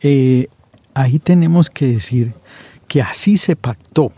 [0.02, 0.46] Eh,
[0.94, 2.32] ahí tenemos que decir
[2.86, 4.12] que así se pactó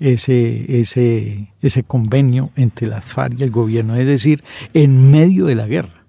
[0.00, 5.54] ese, ese, ese convenio entre las FARC y el gobierno, es decir, en medio de
[5.54, 6.04] la guerra,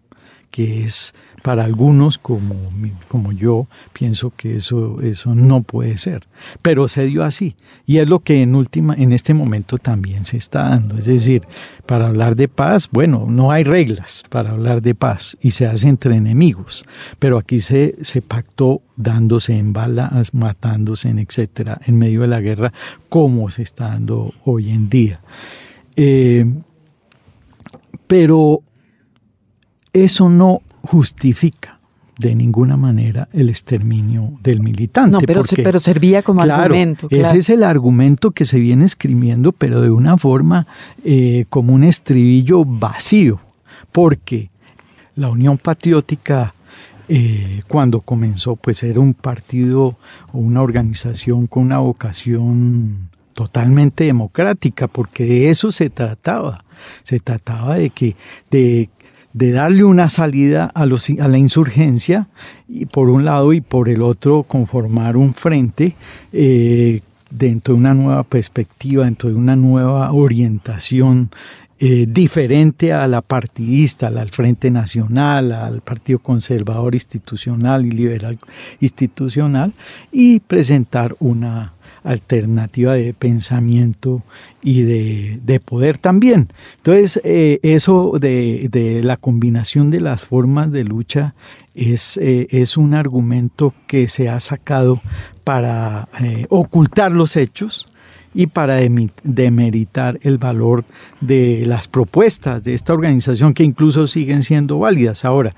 [0.52, 2.56] que es para algunos como,
[3.08, 6.28] como yo pienso que eso, eso no puede ser.
[6.62, 7.56] Pero se dio así.
[7.86, 10.98] Y es lo que en última, en este momento también se está dando.
[10.98, 11.44] Es decir,
[11.86, 15.90] para hablar de paz, bueno, no hay reglas para hablar de paz y se hace
[15.90, 16.86] entre enemigos.
[17.20, 22.42] Pero aquí se, se pactó dándose en balas, matándose, en etcétera, en medio de la
[22.42, 22.74] guerra,
[23.08, 25.22] como se está dando hoy en día.
[25.96, 26.46] Eh,
[28.08, 28.62] pero
[29.94, 31.80] eso no justifica
[32.20, 35.12] de ninguna manera el exterminio del militante.
[35.12, 37.08] No, pero, pero servía como argumento.
[37.10, 40.68] Ese es el argumento que se viene escribiendo, pero de una forma
[41.04, 43.40] eh, como un estribillo vacío,
[43.94, 44.52] porque
[45.16, 46.54] la Unión Patriótica
[47.08, 49.98] eh, cuando comenzó, pues era un partido
[50.32, 56.66] o una organización con una vocación totalmente democrática, porque de eso se trataba.
[57.04, 58.16] Se trataba de que,
[58.52, 58.90] de
[59.40, 62.28] de darle una salida a, la insurgencia,
[62.68, 65.96] y por un lado y por el otro conformar un frente
[66.34, 67.00] eh,
[67.32, 71.30] dentro de una nueva perspectiva, dentro de una nueva orientación
[71.80, 78.38] eh, diferente a la partidista, al Frente Nacional, al Partido Conservador Institucional y Liberal
[78.82, 79.72] Institucional,
[80.12, 81.72] y presentar una
[82.04, 84.24] alternativa de pensamiento
[84.62, 86.50] y de, poder también.
[86.78, 91.36] Entonces, eh, eso de, la combinación de las formas de lucha
[91.76, 95.02] es, eh, es un argumento que se ha sacado
[95.44, 97.90] para eh, ocultar los hechos
[98.34, 98.78] y para
[99.24, 100.86] demeritar el valor
[101.20, 105.26] de las propuestas de esta organización que incluso siguen siendo válidas.
[105.26, 105.56] Ahora,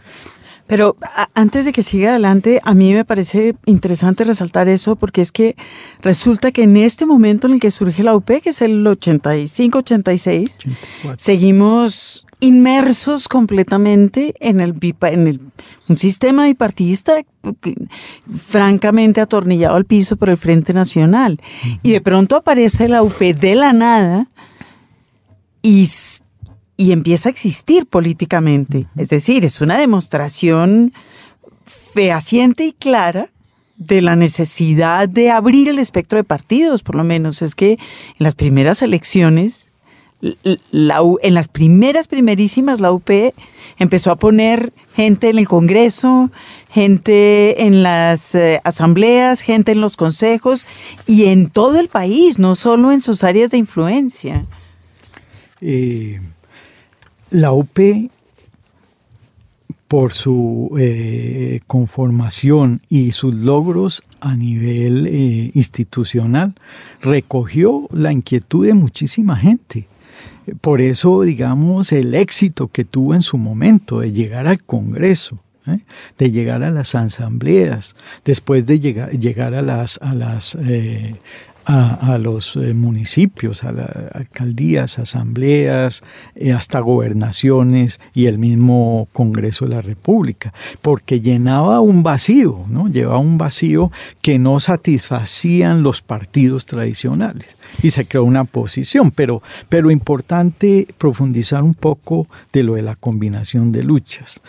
[0.72, 0.96] pero
[1.34, 5.58] antes de que siga adelante, a mí me parece interesante resaltar eso porque es que
[6.02, 10.60] resulta que en este momento en el que surge la UP, que es el 85-86,
[11.18, 15.42] seguimos inmersos completamente en el, en el
[15.90, 17.16] un sistema bipartidista
[18.42, 21.42] francamente atornillado al piso por el Frente Nacional.
[21.84, 24.30] Y de pronto aparece la UP de la nada
[25.62, 25.90] y,
[26.78, 28.88] y empieza a existir políticamente.
[28.96, 30.94] Es decir, es una demostración
[31.66, 33.30] fehaciente y clara
[33.78, 37.42] de la necesidad de abrir el espectro de partidos, por lo menos.
[37.42, 37.80] Es que en
[38.20, 39.72] las primeras elecciones,
[40.22, 43.10] en las primeras, primerísimas, la UP
[43.80, 46.30] empezó a poner gente en el Congreso,
[46.70, 50.68] gente en las eh, asambleas, gente en los consejos
[51.08, 54.46] y en todo el país, no solo en sus áreas de influencia.
[55.60, 56.20] Eh,
[57.32, 57.80] la UP
[59.92, 66.56] por su eh, conformación y sus logros a nivel eh, institucional,
[67.02, 69.88] recogió la inquietud de muchísima gente.
[70.62, 75.80] Por eso, digamos, el éxito que tuvo en su momento de llegar al Congreso, ¿eh?
[76.18, 80.58] de llegar a las asambleas, después de llegar, llegar a las, a las
[81.74, 86.04] a, los eh, municipios, a las alcaldías, asambleas,
[86.36, 92.90] eh, hasta gobernaciones y el mismo Congreso de la República, porque llenaba un vacío, ¿no?
[92.90, 93.92] Llevaba un vacío
[94.22, 101.64] que no satisfacían los partidos tradicionales y se creó una posición, pero, pero importante profundizar
[101.64, 104.42] un poco de lo de la combinación de luchas.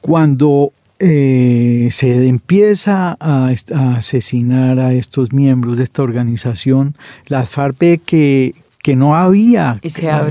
[0.00, 3.52] Cuando eh, se empieza a,
[3.96, 6.94] asesinar a estos miembros de esta organización,
[7.26, 9.80] las FARC ve que, que no, había,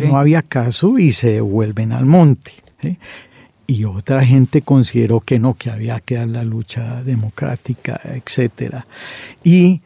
[0.01, 2.51] no había caso y se devuelven al monte.
[3.65, 8.84] Y otra gente consideró que no, que había que dar la lucha democrática, etc.
[9.43, 9.82] Y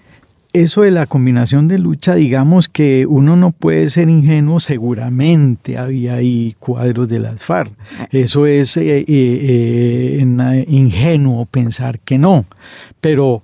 [0.54, 6.16] eso de la combinación de lucha, digamos que uno no puede ser ingenuo, seguramente había
[6.16, 7.72] ahí cuadros de las FARC.
[8.12, 12.46] Eso es eh, eh, eh, ingenuo pensar que no,
[13.00, 13.44] pero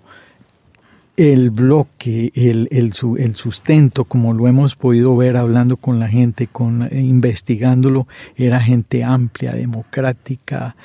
[1.15, 6.87] el bloque, el, el, sustento, como lo hemos podido ver hablando con la gente, con,
[6.91, 10.75] investigándolo, era gente amplia, democrática,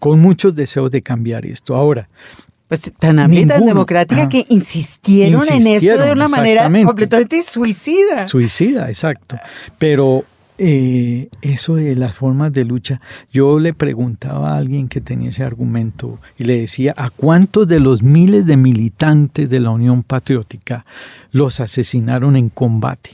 [0.00, 1.76] con muchos deseos de cambiar esto.
[1.76, 2.08] Ahora,
[2.70, 8.26] pues tan amplia tan democrática que insistieron, en esto de una manera completamente suicida.
[8.26, 9.36] Suicida, exacto.
[9.76, 10.24] Pero
[10.56, 13.00] eh, eso de las formas de lucha,
[13.32, 17.80] yo le preguntaba a alguien que tenía ese argumento y le decía, ¿a cuántos de
[17.80, 20.86] los miles de militantes de la Unión Patriótica
[21.32, 23.10] los asesinaron en combate?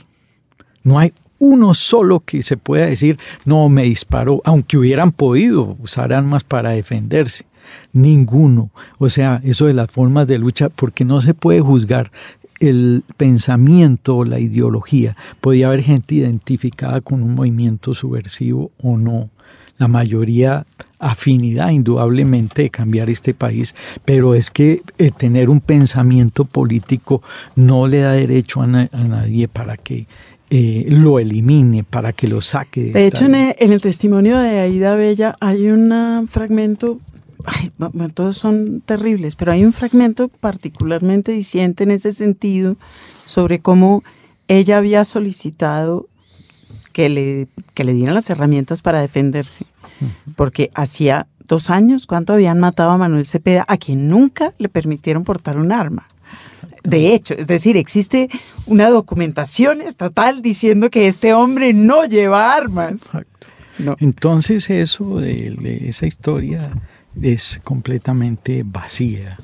[0.83, 6.13] No hay uno solo que se pueda decir, no, me disparó, aunque hubieran podido usar
[6.13, 7.47] armas para defenderse
[7.93, 8.69] ninguno.
[8.97, 12.11] O sea, eso de las formas de lucha, porque no se puede juzgar
[12.59, 15.15] el pensamiento o la ideología.
[15.41, 19.29] Podía haber gente identificada con un movimiento subversivo o no.
[19.77, 20.65] La mayoría
[20.99, 27.21] afinidad indudablemente de cambiar este país, pero es que eh, tener un pensamiento político
[27.55, 30.07] no le da derecho a, nadie para que
[30.49, 32.91] eh, lo elimine, para que lo saque.
[32.91, 36.99] De, hecho, en el, testimonio de Aida Bella hay un fragmento
[38.13, 42.75] todos son terribles, pero hay un fragmento particularmente diciente en ese sentido
[43.25, 44.03] sobre cómo
[44.47, 46.07] ella había solicitado
[46.93, 49.65] que le, que le dieran las herramientas para defenderse,
[50.35, 53.65] porque hacía dos años, ¿cuánto habían matado a Manuel Cepeda?
[53.67, 56.07] A quien nunca le permitieron portar un arma.
[56.83, 58.29] De hecho, es decir, existe
[58.65, 63.01] una documentación estatal diciendo que este hombre no lleva armas.
[63.99, 66.71] Entonces eso de esa historia
[67.21, 69.37] es completamente vacía.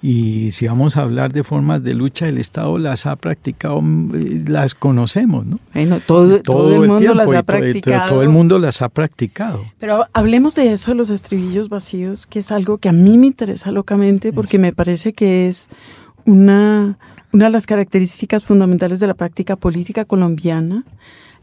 [0.00, 4.46] Y si vamos a hablar de formas de lucha, el Estado las ha practicado, mm,
[4.46, 5.58] las conocemos, ¿no?
[6.06, 8.08] todo, todo, el, mundo las ha practicado.
[8.08, 9.64] Todo el mundo las ha practicado.
[9.78, 13.26] Pero hablemos de eso, de los estribillos vacíos, que es algo que a mí me
[13.26, 15.68] interesa locamente porque me parece que es
[16.24, 16.98] una,
[17.32, 20.84] una de las características fundamentales de la práctica política colombiana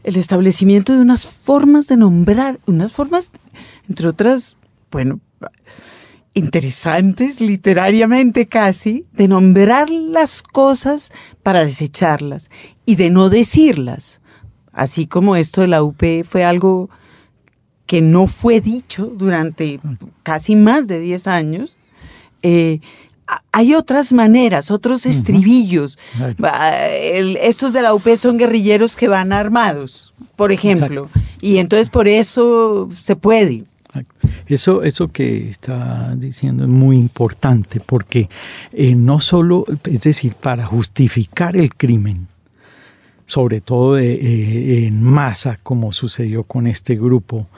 [0.06, 3.32] el establecimiento de unas formas de nombrar, unas formas,
[3.88, 4.56] entre otras,
[4.92, 5.18] bueno,
[6.34, 12.50] interesantes, literariamente casi, de nombrar las cosas para desecharlas
[12.84, 14.20] y de no decirlas.
[14.72, 16.90] Así como esto de la UP fue algo
[17.86, 19.80] que no fue dicho durante
[20.22, 21.78] casi más de 10 años,
[22.42, 22.80] eh,
[23.50, 25.98] hay otras maneras, otros estribillos.
[27.40, 31.08] estos de la UP son guerrilleros que van armados, por ejemplo,
[31.40, 33.64] y entonces por eso se puede.
[34.46, 38.28] Eso, eso que está diciendo es muy importante porque
[38.72, 42.28] eh, no solo, es decir, para justificar el crimen,
[43.26, 47.48] sobre todo eh, en masa, como sucedió con este grupo,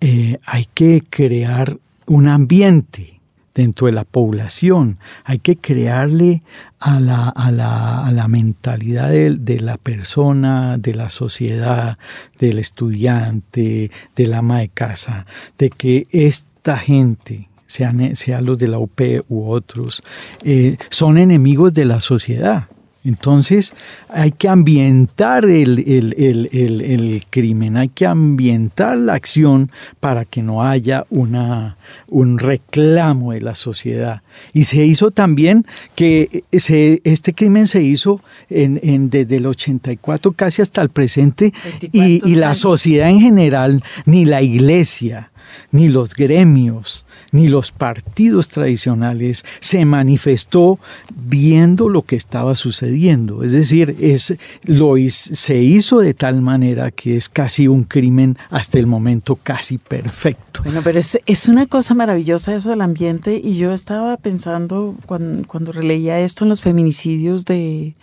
[0.00, 3.20] eh, hay que crear un ambiente
[3.54, 4.98] dentro de la población.
[5.24, 6.42] Hay que crearle
[6.78, 11.98] a la, a la, a la mentalidad de, de, la persona, de la sociedad,
[12.38, 15.26] del estudiante, del ama de casa,
[15.58, 20.02] de que esta gente, sean, sean los de la UP u otros,
[20.42, 22.68] eh, son enemigos de la sociedad.
[23.04, 23.74] Entonces
[24.08, 30.42] hay que ambientar el, el, el, el, crimen, hay que ambientar la acción para que
[30.42, 31.76] no haya una,
[32.08, 34.22] un reclamo de la sociedad.
[34.52, 40.32] Y se hizo también que se, este crimen se hizo en, en, desde el 84
[40.32, 45.31] casi hasta el presente y, y la sociedad en general, ni la iglesia,
[45.70, 50.78] ni los gremios, ni los partidos tradicionales se manifestó
[51.14, 53.42] viendo lo que estaba sucediendo.
[53.42, 54.34] Es decir, es,
[54.64, 59.78] lo, se hizo de tal manera que es casi un crimen hasta el momento casi
[59.78, 60.62] perfecto.
[60.64, 65.46] Bueno, pero es, es una cosa maravillosa eso del ambiente y yo estaba pensando cuando,
[65.46, 67.94] cuando releía esto en los feminicidios de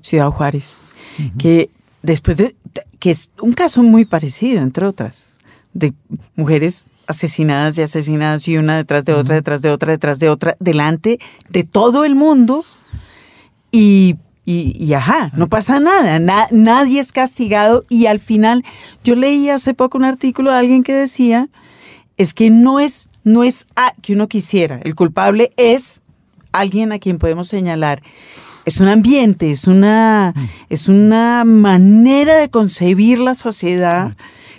[0.00, 0.82] Ciudad Juárez,
[1.18, 1.36] uh -huh.
[1.38, 1.70] que
[2.02, 2.54] después de,
[2.98, 5.34] que es un caso muy parecido, entre otras,
[5.72, 5.92] de
[6.36, 10.56] mujeres asesinadas y asesinadas y una detrás de otra, detrás de otra, detrás de otra,
[10.60, 12.64] delante de todo el mundo
[13.72, 18.64] y, y, y ajá, no pasa nada, Na, nadie es castigado y al final
[19.02, 21.48] yo leí hace poco un artículo de alguien que decía
[22.18, 26.02] es que no es, no es a, que uno quisiera, el culpable es
[26.52, 28.02] alguien a quien podemos señalar.
[28.64, 30.34] Es un ambiente, es una,
[30.68, 34.14] es una manera de concebir la sociedad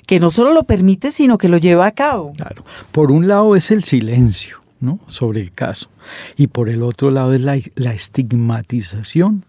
[0.10, 2.34] que no solo lo permite, sino que lo lleva a cabo.
[2.34, 2.66] Claro.
[2.92, 4.98] Por un lado es el silencio ¿no?
[5.06, 5.88] sobre el caso
[6.36, 9.46] y por el otro lado es la, la estigmatización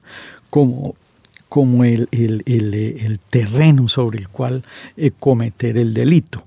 [0.51, 0.97] como,
[1.49, 4.63] como el, el, el, terreno sobre el cual
[4.99, 6.45] eh, cometer el delito.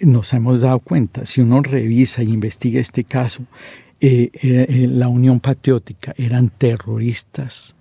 [0.00, 3.44] Nos hemos dado cuenta, si uno revisa e investiga este caso,
[4.00, 7.75] eh, eh, la Unión Patriótica eran terroristas,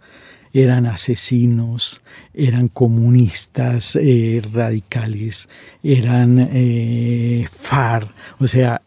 [0.56, 2.02] eran asesinos,
[2.34, 5.50] eran comunistas eh, radicales,
[5.84, 8.08] eran eh, FAR,
[8.40, 8.82] o sea,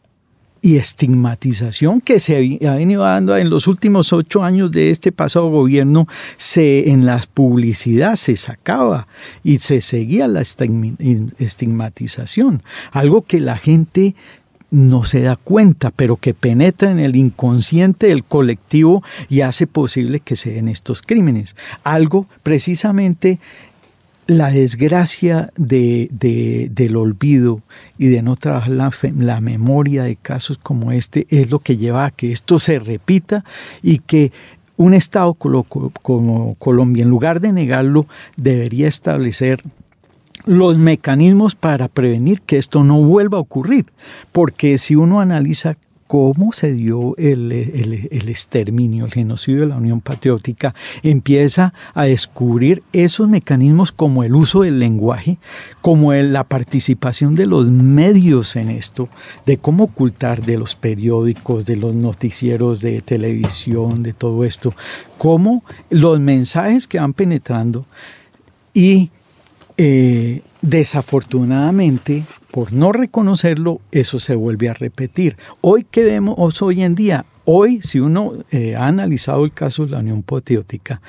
[0.62, 5.50] y estigmatización que se ha venido dando en los últimos ocho años de este pasado
[5.50, 6.08] gobierno,
[6.38, 9.06] se, en la publicidad se sacaba
[9.44, 12.62] y se seguía la estigmatización,
[12.92, 14.14] algo que la gente
[14.70, 20.20] no se da cuenta, pero que penetra en el inconsciente del colectivo y hace posible
[20.20, 21.56] que se den estos crímenes.
[21.84, 23.38] Algo precisamente
[24.26, 27.62] la desgracia de, de, del olvido
[27.96, 32.04] y de no trabajar la, la, memoria de casos como este es lo que lleva
[32.04, 33.42] a que esto se repita
[33.82, 34.30] y que
[34.76, 38.06] un Estado como, como Colombia, en lugar de negarlo,
[38.36, 39.62] debería establecer
[40.48, 43.86] los mecanismos para prevenir que esto no vuelva a ocurrir.
[44.32, 45.76] Porque si uno analiza
[46.08, 52.82] cómo se dio el, el, exterminio, el genocidio de la Unión Patriótica, empieza a descubrir
[52.94, 55.36] esos mecanismos como el uso del lenguaje,
[55.82, 59.10] como la participación de los medios en esto,
[59.44, 64.74] de cómo ocultar de los periódicos, de los noticieros de televisión, de todo esto,
[65.18, 67.84] cómo los mensajes que van penetrando
[68.72, 69.10] y
[69.80, 75.36] eh, desafortunadamente, por no reconocerlo, eso se vuelve a repetir.
[75.60, 79.92] Hoy que vemos hoy en día, hoy si uno eh, ha analizado el caso de
[79.92, 81.00] la Unión Patriótica,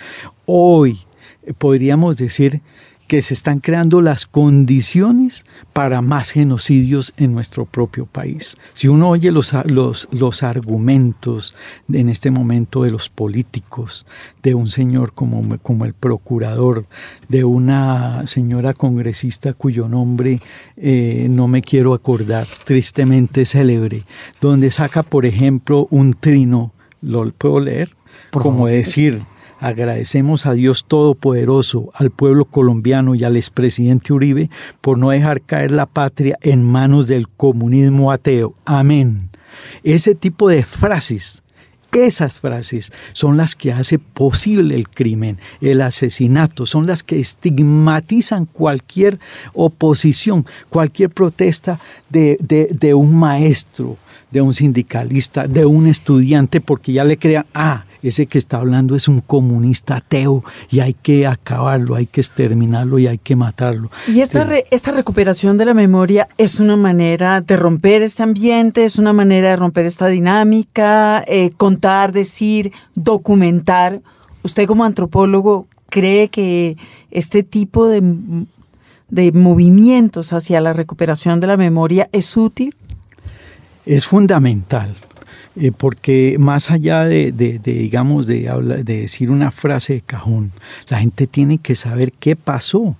[0.45, 0.99] hoy
[1.43, 2.61] eh, podríamos decir
[3.09, 5.43] que se están creando las condiciones
[5.73, 8.55] para más genocidios en nuestro propio país.
[8.73, 11.55] Si uno oye los, los, los argumentos
[11.91, 14.05] en este momento de los políticos,
[14.43, 16.85] de un señor como, como el procurador,
[17.27, 20.39] de una señora congresista cuyo nombre
[20.77, 24.03] eh, no me quiero acordar, tristemente célebre,
[24.39, 27.95] donde saca, por ejemplo, un trino, ¿lo puedo leer?
[28.29, 28.71] Por como favor.
[28.71, 29.23] decir
[29.59, 34.49] Agradecemos a Dios Todopoderoso, al pueblo colombiano y al expresidente Uribe
[34.81, 38.55] por no dejar caer la patria en manos del comunismo ateo.
[38.65, 39.29] Amén.
[39.83, 41.43] Ese tipo de frases
[41.91, 48.45] esas frases son las que hace posible el crimen, el asesinato, son las que estigmatizan
[48.45, 49.19] cualquier
[49.53, 51.79] oposición, cualquier protesta
[52.09, 53.97] de, de, de un maestro,
[54.29, 58.95] de un sindicalista, de un estudiante, porque ya le crean, ah, ese que está hablando
[58.95, 63.91] es un comunista ateo y hay que acabarlo, hay que exterminarlo y hay que matarlo.
[64.07, 68.85] Y esta, re, esta recuperación de la memoria es una manera de romper este ambiente,
[68.85, 74.01] es una manera de romper esta dinámica, eh, contar, decir, documentar.
[74.43, 76.77] Usted como antropólogo cree que
[77.11, 78.01] este tipo de,
[79.09, 82.75] de movimientos hacia la recuperación de la memoria es útil?
[83.85, 84.95] Es fundamental
[85.55, 88.51] eh, porque más allá de, digamos, de,
[88.83, 90.51] de decir una frase de cajón,
[90.87, 92.95] la gente tiene que saber qué pasó,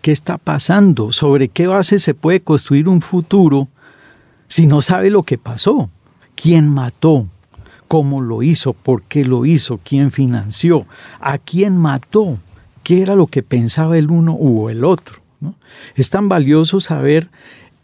[0.00, 3.68] qué está pasando, sobre qué base se puede construir un futuro
[4.48, 5.88] si no sabe lo que pasó,
[6.34, 7.26] quién mató,
[7.88, 10.86] cómo lo hizo, por qué lo hizo, quién financió,
[11.20, 12.38] a quién mató,
[12.82, 15.20] qué era lo que pensaba el uno u el otro.
[15.94, 17.28] Es tan valioso saber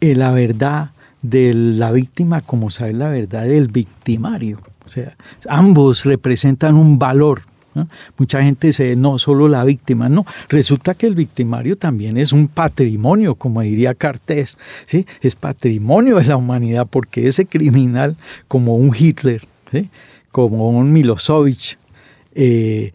[0.01, 0.91] eh, la verdad
[1.21, 4.59] de la víctima como saber la verdad del victimario.
[4.85, 5.15] O sea,
[5.47, 7.43] ambos representan un valor.
[8.17, 10.09] Mucha gente dice, no, solo la víctima.
[10.09, 14.57] No, resulta que el victimario también es un patrimonio, como diría Cartés.
[14.85, 15.05] ¿sí?
[15.21, 18.17] Es patrimonio de la humanidad porque ese criminal,
[18.47, 19.47] como un Hitler,
[20.31, 21.77] como un Milosevic,
[22.35, 22.93] eh,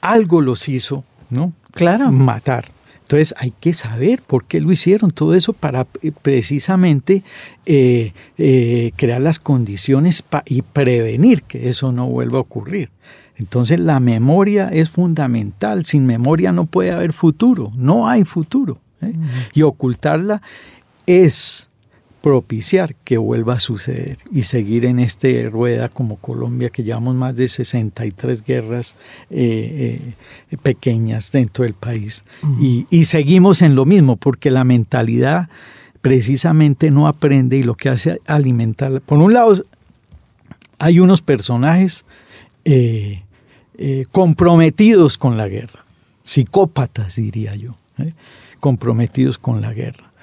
[0.00, 1.52] algo los hizo ¿no?
[1.72, 2.10] claro.
[2.10, 2.73] matar.
[3.04, 7.22] Entonces hay que saber por qué lo hicieron, todo eso para eh, precisamente
[7.66, 12.90] eh, eh, crear las condiciones y prevenir que eso no vuelva a ocurrir.
[13.36, 18.78] Entonces la memoria es fundamental, sin memoria no puede haber futuro, no hay futuro.
[19.52, 20.40] Y ocultarla
[21.04, 21.68] es
[22.24, 27.36] propiciar que vuelva a suceder y seguir en este rueda como Colombia, que llevamos más
[27.36, 28.96] de 63 guerras
[29.28, 30.00] eh,
[30.50, 32.24] eh, pequeñas dentro del país.
[32.58, 35.50] y, y, seguimos en lo mismo, porque la mentalidad
[36.00, 39.02] precisamente no aprende y lo que hace alimentar.
[39.02, 39.62] Por un lado,
[40.78, 42.06] hay unos personajes
[42.64, 43.20] eh,
[44.12, 45.84] comprometidos con la guerra,
[46.22, 47.76] psicópatas diría yo,
[48.60, 50.13] comprometidos con la guerra.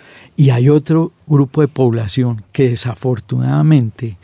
[0.42, 4.18] Y hay otro grupo de población que desafortunadamente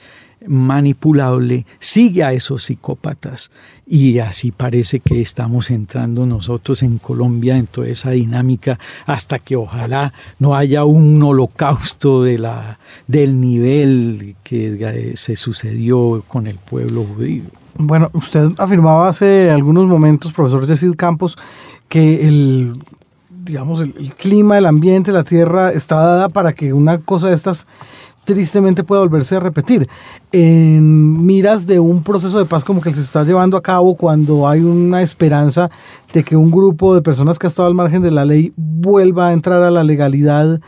[0.48, 3.52] manipulable sigue a esos psicópatas
[3.86, 9.56] y así parece que estamos entrando nosotros en Colombia en toda esa dinámica hasta que
[9.56, 17.04] ojalá no haya un holocausto de la, del nivel que se sucedió con el pueblo
[17.04, 17.44] judío.
[17.76, 21.38] Bueno, usted afirmaba hace algunos momentos, profesor Yesid Campos,
[21.88, 22.74] que el
[23.48, 27.66] digamos, el, clima, el ambiente, la tierra está dada para que una cosa de estas
[28.26, 29.88] tristemente pueda volverse a repetir.
[30.34, 34.48] En miras de un proceso de paz como que se está llevando a cabo cuando
[34.50, 35.72] hay una esperanza
[36.14, 39.30] de que un grupo de personas que ha estado al margen de la ley vuelva
[39.30, 40.60] a entrar a la legalidad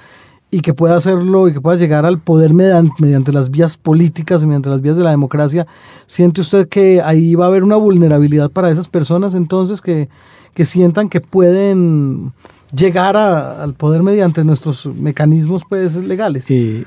[0.52, 4.42] y que pueda hacerlo y que pueda llegar al poder mediante, mediante las vías políticas
[4.42, 5.68] y mediante las vías de la democracia,
[6.08, 10.08] ¿siente usted que ahí va a haber una vulnerabilidad para esas personas entonces que,
[10.54, 12.32] que sientan que pueden
[12.76, 16.46] llegar al poder mediante nuestros mecanismos pues, legales.
[16.46, 16.84] Sí,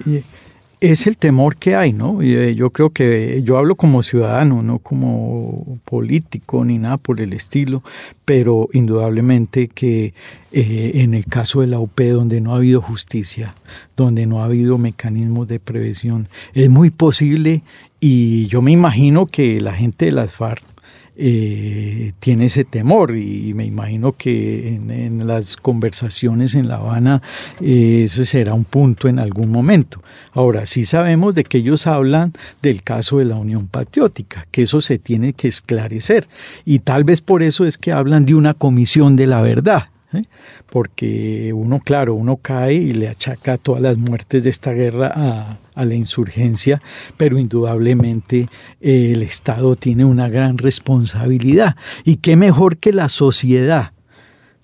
[0.83, 2.20] es el temor que hay, ¿no?
[2.22, 7.33] Eh, yo creo que yo hablo como ciudadano, no como político ni nada por el
[7.35, 7.85] estilo,
[8.24, 10.12] pero indudablemente que
[10.51, 13.55] eh, en el caso de la UP, donde no ha habido justicia,
[13.97, 17.62] donde no ha habido mecanismos de prevención, es muy posible
[18.01, 20.71] y yo me imagino que la gente de las FARC
[21.16, 27.22] eh, tiene ese temor y me imagino que en, las conversaciones en La Habana
[27.60, 30.02] eh, ese será un punto en algún momento.
[30.32, 32.32] Ahora, sí sabemos de que ellos hablan
[32.62, 36.26] del caso de la Unión Patriótica, que eso se tiene que esclarecer
[36.64, 39.91] y tal vez por eso es que hablan de una comisión de la verdad.
[40.14, 40.24] ¿Eh?
[40.70, 45.12] porque uno, claro, uno cae y le achaca todas las muertes de esta guerra
[45.74, 46.80] a, la insurgencia,
[47.16, 48.48] pero indudablemente
[48.80, 51.76] eh, el Estado tiene una gran responsabilidad.
[52.04, 53.92] Y qué mejor que la sociedad,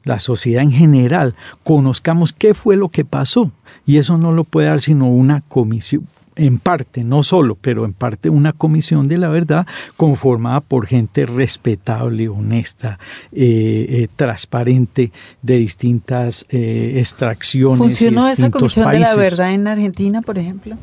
[0.04, 1.34] la sociedad en general,
[1.64, 3.52] conozcamos qué fue lo que pasó.
[3.86, 6.06] Y eso no lo puede dar sino una comisión,
[6.38, 9.66] en parte, no solo, pero en parte una comisión de la verdad
[9.96, 12.98] conformada por gente respetable, honesta,
[13.32, 15.12] eh, eh, transparente,
[15.42, 17.78] de distintas eh, extracciones.
[17.78, 20.76] ¿Funcionó esa comisión de la verdad en Argentina, por ejemplo?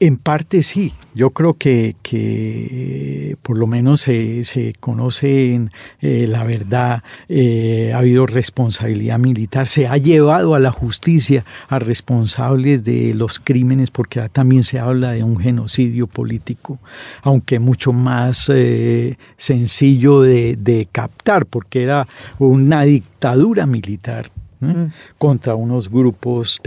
[0.00, 5.60] En parte sí, yo creo que, que por lo menos se, se conoce
[6.00, 11.80] eh, la verdad, eh, ha habido responsabilidad militar, se ha llevado a la justicia a
[11.80, 16.78] responsables de los crímenes, porque también se habla de un genocidio político,
[17.22, 22.06] aunque mucho más eh, sencillo de, de, captar, porque era
[22.38, 24.30] una dictadura militar
[24.60, 24.84] mm.
[25.18, 26.60] contra unos grupos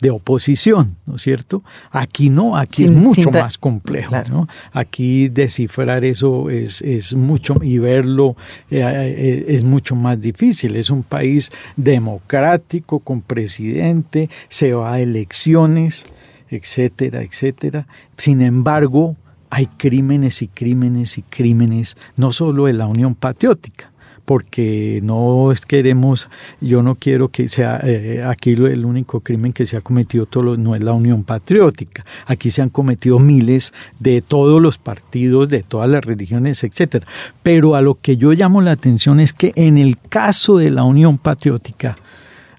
[0.00, 1.62] de oposición, ¿no es cierto?
[1.90, 4.48] Aquí no, aquí es mucho más complejo, ¿no?
[4.72, 8.36] Aquí descifrar eso es, es mucho, y verlo
[8.70, 10.76] eh, eh, es mucho más difícil.
[10.76, 16.06] Es un país democrático, con presidente, se va a elecciones,
[16.50, 17.86] etcétera, etcétera.
[18.16, 19.16] Sin embargo,
[19.50, 23.92] hay crímenes y crímenes y crímenes, no solo de la Unión Patriótica,
[24.24, 26.28] porque no queremos,
[26.60, 30.56] yo no quiero que sea, eh, aquí el único crimen que se ha cometido todo
[30.56, 35.62] no es la Unión Patriótica, aquí se han cometido miles de todos los partidos, de
[35.62, 37.06] todas las religiones, etcétera.
[37.42, 40.84] Pero a lo que yo llamo la atención es que en el caso de la
[40.84, 41.96] Unión Patriótica,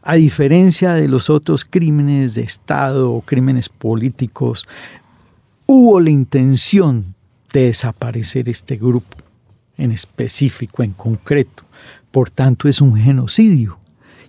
[0.03, 4.67] a diferencia de los otros crímenes de Estado o crímenes políticos,
[5.65, 7.15] hubo la intención
[7.51, 9.24] de desaparecer este grupo
[9.77, 11.63] en específico, en concreto.
[12.11, 13.77] Por tanto, es un genocidio.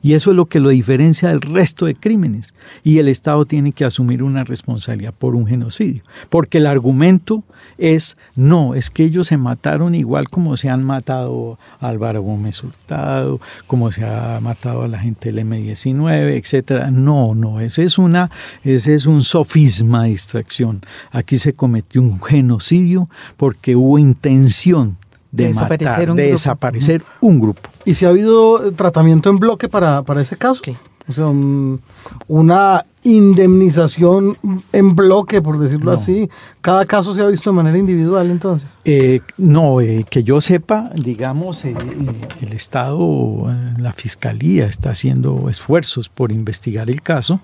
[0.06, 2.54] Y eso es lo que lo diferencia del resto de crímenes.
[2.84, 6.04] Y el Estado tiene que asumir una responsabilidad por un genocidio.
[6.30, 7.42] Porque el argumento
[7.76, 12.62] es, no, es que ellos se mataron igual como se han matado a Álvaro Gómez
[12.62, 16.88] Hurtado, como se ha matado a la gente del M19, etc.
[16.92, 18.30] No, no, ese es, una,
[18.62, 20.82] ese es un sofisma de distracción.
[21.10, 24.98] Aquí se cometió un genocidio porque hubo intención
[25.36, 26.34] de, desaparecer, un, de grupo.
[26.34, 27.68] desaparecer un grupo.
[27.84, 30.62] ¿Y si ha habido tratamiento en bloque para, para ese caso?
[31.08, 31.26] O sea,
[32.26, 34.36] una indemnización
[34.72, 36.28] en bloque, por decirlo así.
[36.60, 38.76] ¿Cada caso se ha visto de manera individual entonces?
[38.84, 41.76] Eh, no, eh, que yo sepa, digamos, eh,
[42.40, 43.46] el Estado,
[43.78, 47.40] la Fiscalía está haciendo esfuerzos por investigar el caso.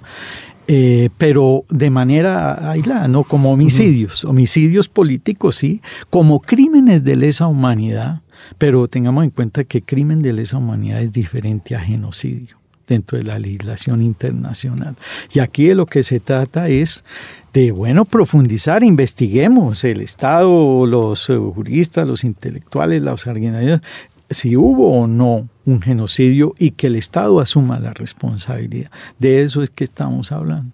[0.66, 8.20] Pero de manera aislada, no como homicidios, homicidios políticos sí, como crímenes de lesa humanidad,
[8.58, 12.56] pero tengamos en cuenta que crimen de lesa humanidad es diferente a genocidio
[12.86, 14.96] dentro de la legislación internacional.
[15.32, 17.04] Y aquí de lo que se trata es
[17.52, 23.80] de, bueno, profundizar, investiguemos el Estado, los juristas, los intelectuales, los organizaciones,
[24.34, 28.90] si hubo o no un genocidio y que el Estado asuma la responsabilidad.
[29.18, 30.72] De eso es que estamos hablando.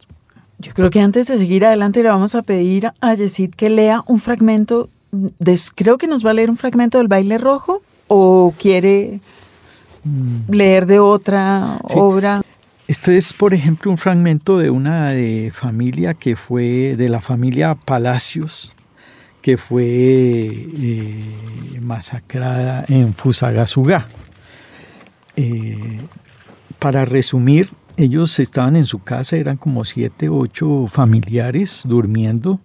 [0.59, 4.03] Yo creo que antes de seguir adelante le vamos a pedir a Yesid que lea
[4.07, 8.53] un fragmento, de, creo que nos va a leer un fragmento del baile rojo o
[8.59, 9.21] quiere
[10.05, 10.51] Mm.
[10.53, 12.43] leer de otra obra.
[12.87, 17.75] Esto es, por ejemplo, un fragmento de una de familia que fue de la familia
[17.75, 18.75] Palacios,
[19.43, 24.09] que fue eh, masacrada en Fusagasugá.
[25.37, 26.01] Eh,
[26.79, 32.61] para resumir, ellos estaban en su casa, eran como siete, ocho familiares durmiendo.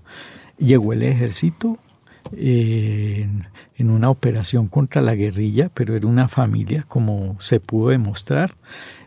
[0.58, 1.80] Llegó el ejército,
[2.38, 3.44] en,
[3.80, 8.56] una operación contra la guerrilla, pero era una familia, como se pudo demostrar,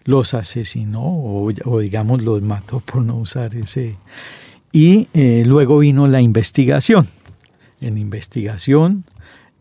[0.04, 3.96] los asesinó o, digamos los mató por no usar ese.
[4.72, 7.08] Y eh, luego vino la investigación.
[7.80, 9.04] En investigación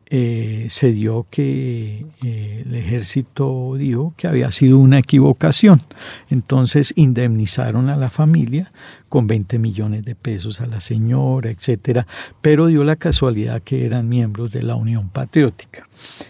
[0.07, 5.81] eh, se dio que eh, el ejército dijo que había sido una equivocación.
[6.29, 8.71] Entonces indemnizaron a la familia
[9.09, 12.05] con 20 millones de pesos a la señora, etcétera,
[12.41, 15.87] pero dio la casualidad que eran miembros de la Unión Patriótica.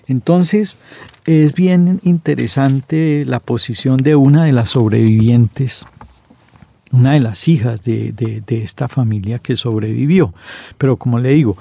[0.08, 0.78] Entonces
[1.26, 5.86] es bien interesante la posición de una de las sobrevivientes
[6.96, 10.34] una de las hijas de, de, esta familia que sobrevivió.
[10.78, 11.58] Pero como le digo,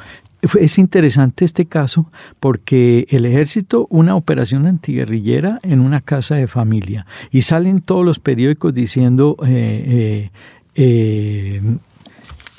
[0.61, 2.07] es interesante este caso
[2.41, 8.19] porque el ejército, una operación antiguerrillera en una casa de familia, y salen todos los
[8.19, 10.31] periódicos diciendo eh,
[10.75, 11.61] eh,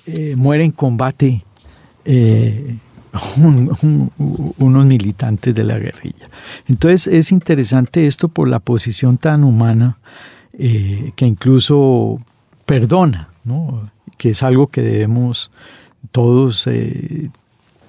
[0.07, 1.43] eh, muere en combate
[4.57, 6.26] unos militantes de la guerrilla.
[6.67, 9.97] Entonces es interesante esto por la posición tan humana
[10.57, 12.21] que incluso
[12.66, 13.89] perdona, ¿no?
[14.18, 15.51] que es algo que debemos
[16.11, 16.68] todos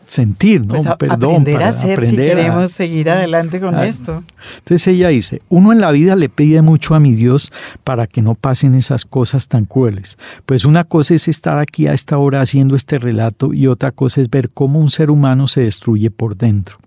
[0.05, 0.75] sentir, ¿no?
[0.75, 4.23] Pues Perdón, aprender a hacer si queremos seguir adelante con esto.
[4.59, 7.53] Entonces ella dice, uno en la vida le pide mucho a mi Dios
[7.85, 10.17] para que no pasen esas cosas tan crueles.
[10.47, 14.21] Pues una cosa es estar aquí a esta hora haciendo este relato y otra cosa
[14.21, 16.79] es ver cómo un ser humano se destruye por dentro.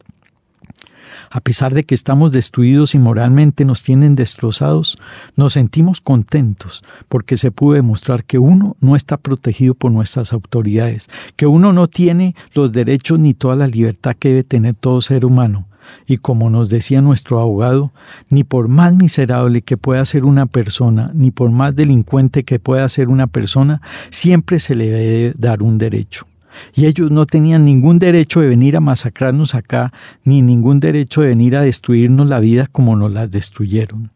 [1.30, 4.98] A pesar de que estamos destruidos y moralmente nos tienen destrozados,
[5.36, 11.08] nos sentimos contentos porque se pudo demostrar que uno no está protegido por nuestras autoridades,
[11.36, 15.26] que uno no tiene los derechos ni toda la libertad que debe tener todo ser
[15.26, 15.68] humano.
[16.08, 17.92] Y como nos decía nuestro abogado,
[18.30, 22.88] ni por más miserable que pueda ser una persona, ni por más delincuente que pueda
[22.90, 26.29] ser una persona, siempre se le debe dar un derecho
[26.74, 29.94] y ellos no tenían ningún derecho de venir a masacrarnos acá,
[30.24, 34.12] ni ningún derecho de venir a destruirnos la vida como nos la destruyeron.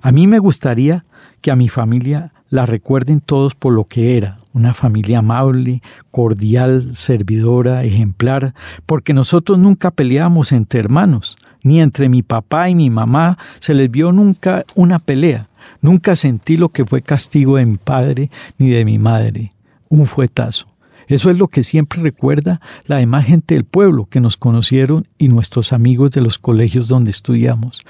[0.00, 1.04] A mí me gustaría
[1.40, 6.94] que a mi familia la recuerden todos por lo que era, una familia amable, cordial,
[6.94, 8.54] servidora, ejemplar,
[8.84, 13.90] porque nosotros nunca peleábamos entre hermanos, ni entre mi papá y mi mamá se les
[13.90, 15.48] vio nunca una pelea.
[15.80, 19.52] Nunca sentí lo que fue castigo de mi padre ni de mi madre,
[19.88, 20.71] un fuetazo.
[21.08, 25.28] Eso es lo que siempre recuerda la demás gente del pueblo que nos conocieron y
[25.28, 27.82] nuestros amigos de los colegios donde estudiamos.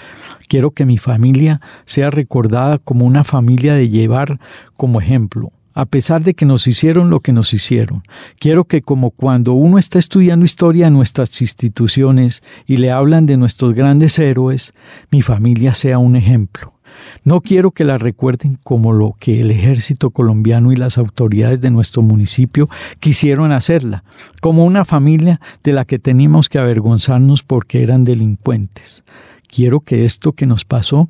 [0.49, 4.39] Quiero que mi familia sea recordada como una familia de llevar
[4.77, 8.03] como ejemplo, a pesar de que nos hicieron lo que nos hicieron.
[8.39, 13.37] Quiero que como cuando uno está estudiando historia en nuestras instituciones y le hablan de
[13.37, 14.75] nuestros grandes héroes,
[15.11, 16.75] mi familia sea un ejemplo.
[17.25, 21.71] No quiero que la recuerden como lo que el ejército colombiano y las autoridades de
[21.71, 22.69] nuestro municipio
[23.01, 24.05] quisieron hacerla,
[24.41, 29.05] como una familia de la que teníamos que avergonzarnos porque eran delincuentes.
[29.47, 31.09] Quiero que esto que nos pasó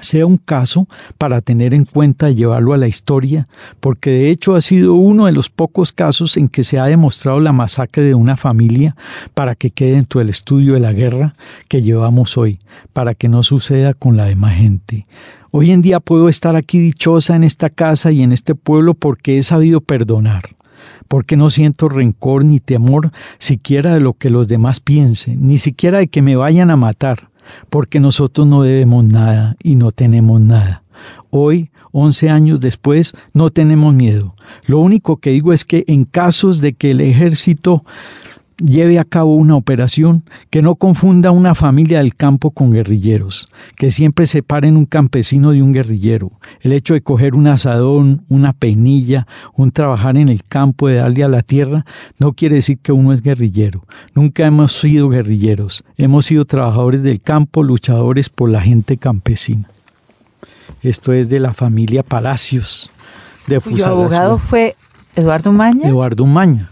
[0.00, 0.86] sea un caso
[1.18, 3.48] para tener en cuenta y llevarlo a la historia,
[3.80, 7.40] porque de hecho ha sido uno de los pocos casos en que se ha demostrado
[7.40, 8.96] la masacre de una familia
[9.34, 11.34] para que quede dentro del estudio de la guerra
[11.68, 12.58] que llevamos hoy,
[12.92, 15.06] para que no suceda con la demás gente.
[15.50, 19.38] Hoy en día puedo estar aquí dichosa en esta casa y en este pueblo porque
[19.38, 20.56] he sabido perdonar
[21.08, 25.98] porque no siento rencor ni temor siquiera de lo que los demás piensen, ni siquiera
[25.98, 27.28] de que me vayan a matar,
[27.70, 30.82] porque nosotros no debemos nada y no tenemos nada.
[31.30, 34.34] Hoy, once años después, no tenemos miedo.
[34.64, 37.84] Lo único que digo es que en casos de que el ejército
[38.58, 43.90] lleve a cabo una operación que no confunda una familia del campo con guerrilleros, que
[43.90, 46.32] siempre separen un campesino de un guerrillero.
[46.60, 51.24] El hecho de coger un asadón, una peinilla, un trabajar en el campo, de darle
[51.24, 51.84] a la tierra,
[52.18, 53.84] no quiere decir que uno es guerrillero.
[54.14, 59.68] Nunca hemos sido guerrilleros, hemos sido trabajadores del campo, luchadores por la gente campesina.
[60.82, 62.90] Esto es de la familia Palacios
[63.46, 64.76] de Cuyo abogado fue
[65.14, 65.88] Eduardo Maña.
[65.88, 66.68] Eduardo Maña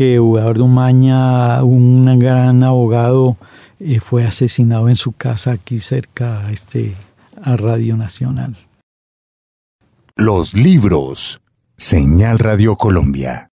[0.00, 3.36] que Eduardo Maña, un gran abogado,
[3.80, 6.94] eh, fue asesinado en su casa aquí cerca a, este,
[7.42, 8.56] a Radio Nacional.
[10.16, 11.42] Los libros.
[11.76, 13.50] Señal Radio Colombia.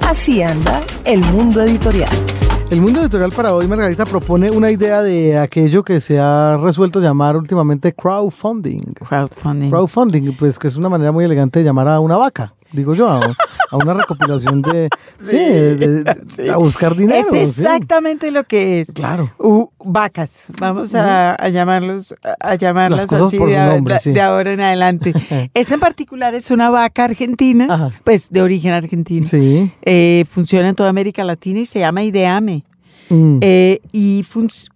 [0.00, 2.27] Así anda el mundo editorial.
[2.70, 7.00] El mundo editorial para hoy, Margarita, propone una idea de aquello que se ha resuelto
[7.00, 8.92] llamar últimamente crowdfunding.
[9.08, 9.70] Crowdfunding.
[9.70, 13.08] Crowdfunding, pues que es una manera muy elegante de llamar a una vaca digo yo,
[13.08, 13.20] a,
[13.72, 14.88] una recopilación de,
[15.20, 17.28] sí, a buscar dinero.
[17.32, 18.92] Es exactamente lo que es.
[18.92, 19.32] Claro.
[19.84, 23.38] vacas, vamos a, llamarlos, a llamarlas así
[24.12, 25.12] de, ahora en adelante.
[25.54, 29.26] Esta en particular es una vaca argentina, pues de origen argentino.
[29.26, 29.72] Sí.
[29.82, 32.64] Eh, funciona en toda América Latina y se llama Ideame.
[33.10, 33.38] Mm.
[33.40, 34.24] Eh, y,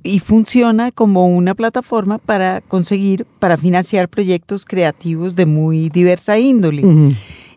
[0.03, 6.83] y, funciona como una plataforma para conseguir, para financiar proyectos creativos de muy diversa índole.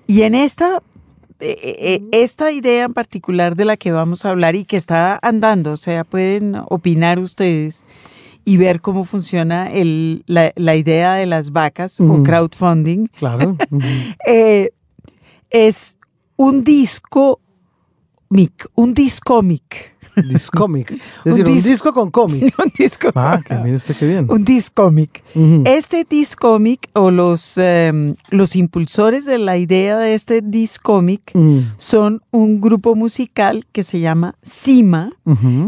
[0.07, 0.81] Y en esta,
[1.39, 4.77] eh, eh, eh, esta idea en particular de la que vamos a hablar y que
[4.77, 7.83] está andando, o sea, pueden opinar ustedes
[8.45, 13.07] y ver cómo funciona el, la, idea de las vacas o crowdfunding.
[13.07, 13.57] Claro.
[15.49, 15.97] es
[16.35, 17.39] un disco
[18.29, 19.94] mic, un discomic
[20.29, 20.91] Discomic.
[21.23, 22.53] Es decir, un, disco con cómic.
[22.63, 23.09] un disco.
[23.15, 24.27] Ah, que mire usted qué bien.
[24.29, 25.23] Un discomic.
[25.65, 31.33] Este discomic o los, em, los impulsores de la idea de este discomic
[31.77, 35.11] son un grupo musical que se llama Cima,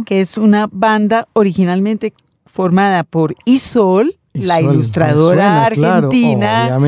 [0.05, 2.13] que es una banda originalmente
[2.45, 6.79] formada por Isol, la ilustradora argentina,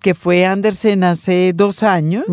[0.00, 2.24] que fue Andersen hace dos años.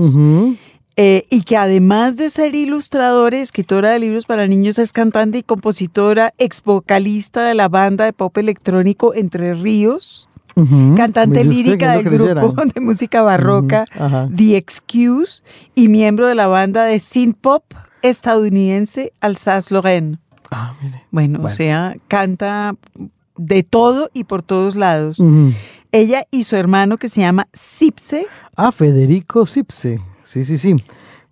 [0.96, 5.44] Eh, y que además de ser ilustradora, escritora de libros para niños, es cantante y
[5.44, 10.30] compositora, ex vocalista de la banda de pop electrónico Entre Ríos,
[10.96, 13.86] cantante lírica del grupo de música barroca
[14.36, 17.64] The Excuse y miembro de la banda de synth pop
[18.04, 20.20] estadounidense Alsace Lorraine.
[20.52, 20.76] Ah,
[21.10, 22.76] bueno, o sea, canta
[23.36, 25.18] de todo y por todos lados.
[25.92, 28.28] Ella y su hermano que se llama Sipse.
[28.56, 30.00] Ah, Federico Sipse.
[30.24, 30.76] Sí, sí, sí.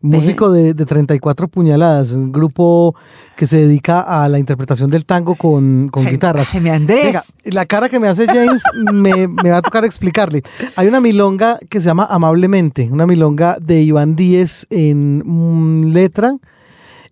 [0.02, 2.96] Músico de, de 34 puñaladas, un grupo
[3.36, 6.50] que se dedica a la interpretación del tango con, con guitarras.
[6.50, 7.18] Jaime Andrés.
[7.44, 8.64] la cara que me hace James
[8.94, 10.42] me, va a tocar explicarle.
[10.76, 16.36] Hay una milonga que se llama Amablemente, una milonga de Iván Díez en mm, letra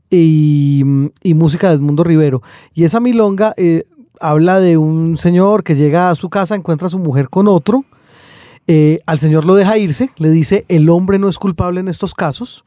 [0.10, 0.84] y,
[1.36, 2.42] música de Edmundo Rivero.
[2.74, 3.84] Y esa milonga eh,
[4.20, 7.86] habla de un señor que llega a su casa, encuentra a su mujer con otro
[8.72, 12.14] eh, al señor lo deja irse, le dice, el hombre no es culpable en estos
[12.14, 12.64] casos.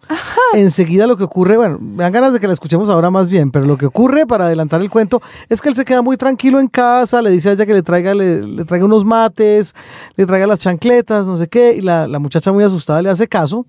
[0.53, 3.53] Enseguida lo que ocurre, bueno, me dan ganas de que la escuchemos ahora más bien,
[3.53, 6.59] pero lo que ocurre, para adelantar el cuento, es que él se queda muy tranquilo
[6.59, 9.77] en casa, le dice a ella que le traiga, le, traiga unos mates,
[10.17, 13.29] le traiga las chancletas, no sé qué, y la, la muchacha muy asustada le hace
[13.29, 13.65] caso.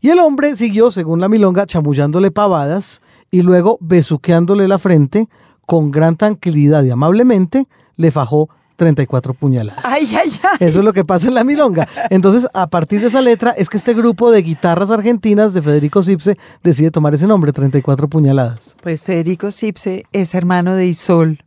[0.00, 3.02] Y el hombre siguió, según la milonga, chamullándole pavadas
[3.32, 5.28] y luego besuqueándole la frente
[5.66, 7.66] con gran tranquilidad y amablemente
[7.96, 8.50] le fajó
[8.82, 9.84] 34 puñaladas.
[9.84, 10.56] Ay, ay, ay.
[10.58, 11.86] Eso es lo que pasa en la milonga.
[12.10, 16.02] Entonces, a partir de esa letra, es que este grupo de guitarras argentinas de Federico
[16.02, 18.76] Zipse decide tomar ese nombre, 34 puñaladas.
[18.82, 21.38] Pues Federico Zipse es hermano de Isol.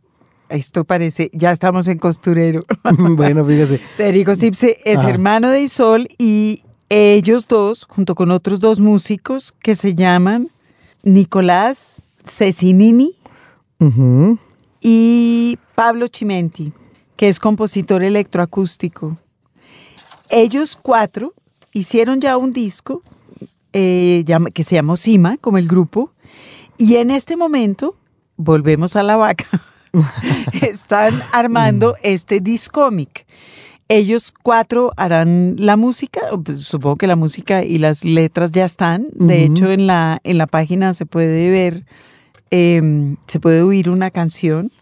[0.48, 2.62] Esto parece, ya estamos en costurero.
[2.98, 3.78] bueno, fíjese.
[3.78, 5.10] Federico Zipse es Ajá.
[5.10, 10.48] hermano de Isol y ellos dos, junto con otros dos músicos que se llaman
[11.02, 13.12] Nicolás Cecinini
[14.80, 16.72] y Pablo Chimenti,
[17.16, 19.18] que es compositor electroacústico.
[20.28, 21.34] Ellos cuatro
[21.72, 23.02] hicieron ya un disco
[23.72, 26.12] eh, que se llamó Cima, como el grupo,
[26.78, 27.96] y en este momento,
[28.36, 29.46] volvemos a la vaca,
[30.62, 33.26] están armando este discómic.
[33.88, 39.08] Ellos cuatro harán la música, pues, supongo que la música y las letras ya están.
[39.12, 41.86] De hecho, en la, en la página se puede ver,
[42.50, 44.72] em, se puede oír una canción.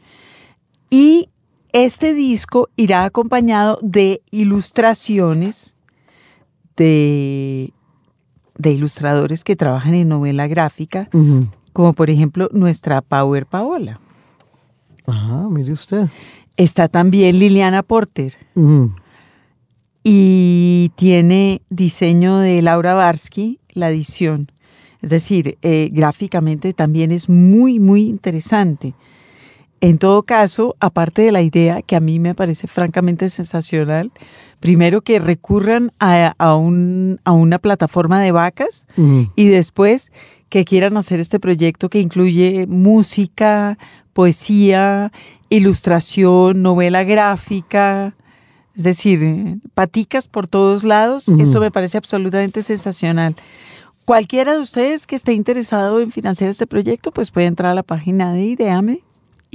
[0.88, 1.28] Y
[1.74, 5.76] este disco irá acompañado de ilustraciones
[6.76, 7.74] de,
[8.56, 11.10] de ilustradores que trabajan en novela gráfica,
[11.72, 14.00] como por ejemplo nuestra Power Paola.
[15.06, 16.08] Ah, mire usted.
[16.56, 18.36] Está también Liliana Porter
[20.04, 24.52] y tiene diseño de Laura Barsky, la edición.
[25.02, 28.94] Es decir, eh, gráficamente también es muy, muy interesante.
[29.80, 34.12] En todo caso, aparte de la idea que a mí me parece francamente sensacional,
[34.60, 38.86] primero que recurran a, a un- a una plataforma de vacas
[39.36, 40.10] y después
[40.48, 43.76] que quieran hacer este proyecto que incluye música,
[44.14, 45.12] poesía,
[45.50, 48.14] ilustración, novela gráfica,
[48.76, 53.36] es decir, eh, paticas por todos lados, eso me parece absolutamente sensacional.
[54.04, 57.82] Cualquiera de ustedes que esté interesado en financiar este proyecto, pues puede entrar a la
[57.82, 59.00] página de Ideame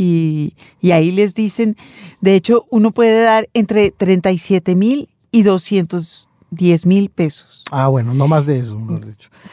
[0.01, 1.75] y, y ahí les dicen,
[2.21, 7.63] de hecho, uno puede dar entre 37 mil y 210 mil pesos.
[7.71, 8.77] Ah, bueno, no más de eso.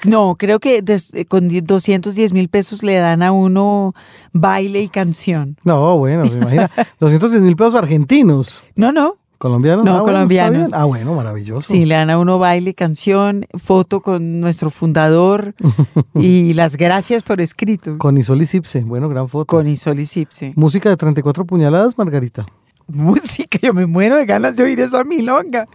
[0.05, 3.95] No, creo que des- eh, con die- 210 mil pesos le dan a uno
[4.33, 5.57] baile y canción.
[5.65, 6.71] No, bueno, se imagina.
[7.01, 8.65] 210 mil pesos argentinos.
[8.77, 9.17] No, no.
[9.47, 9.85] ¿Colombianos?
[9.85, 10.71] No, Ah, bueno, colombianos.
[10.73, 11.73] Ah, bueno, maravilloso.
[11.73, 15.55] Sí, le dan a uno baile, canción, foto con nuestro fundador
[16.15, 17.97] y las gracias por escrito.
[17.99, 18.81] Con Isol y Cipse.
[18.81, 19.47] Bueno, gran foto.
[19.47, 20.53] Con Isol y Cipse.
[20.57, 22.45] Música de 34 puñaladas, Margarita.
[22.89, 25.69] Música, yo me muero de ganas de oír esa milonga.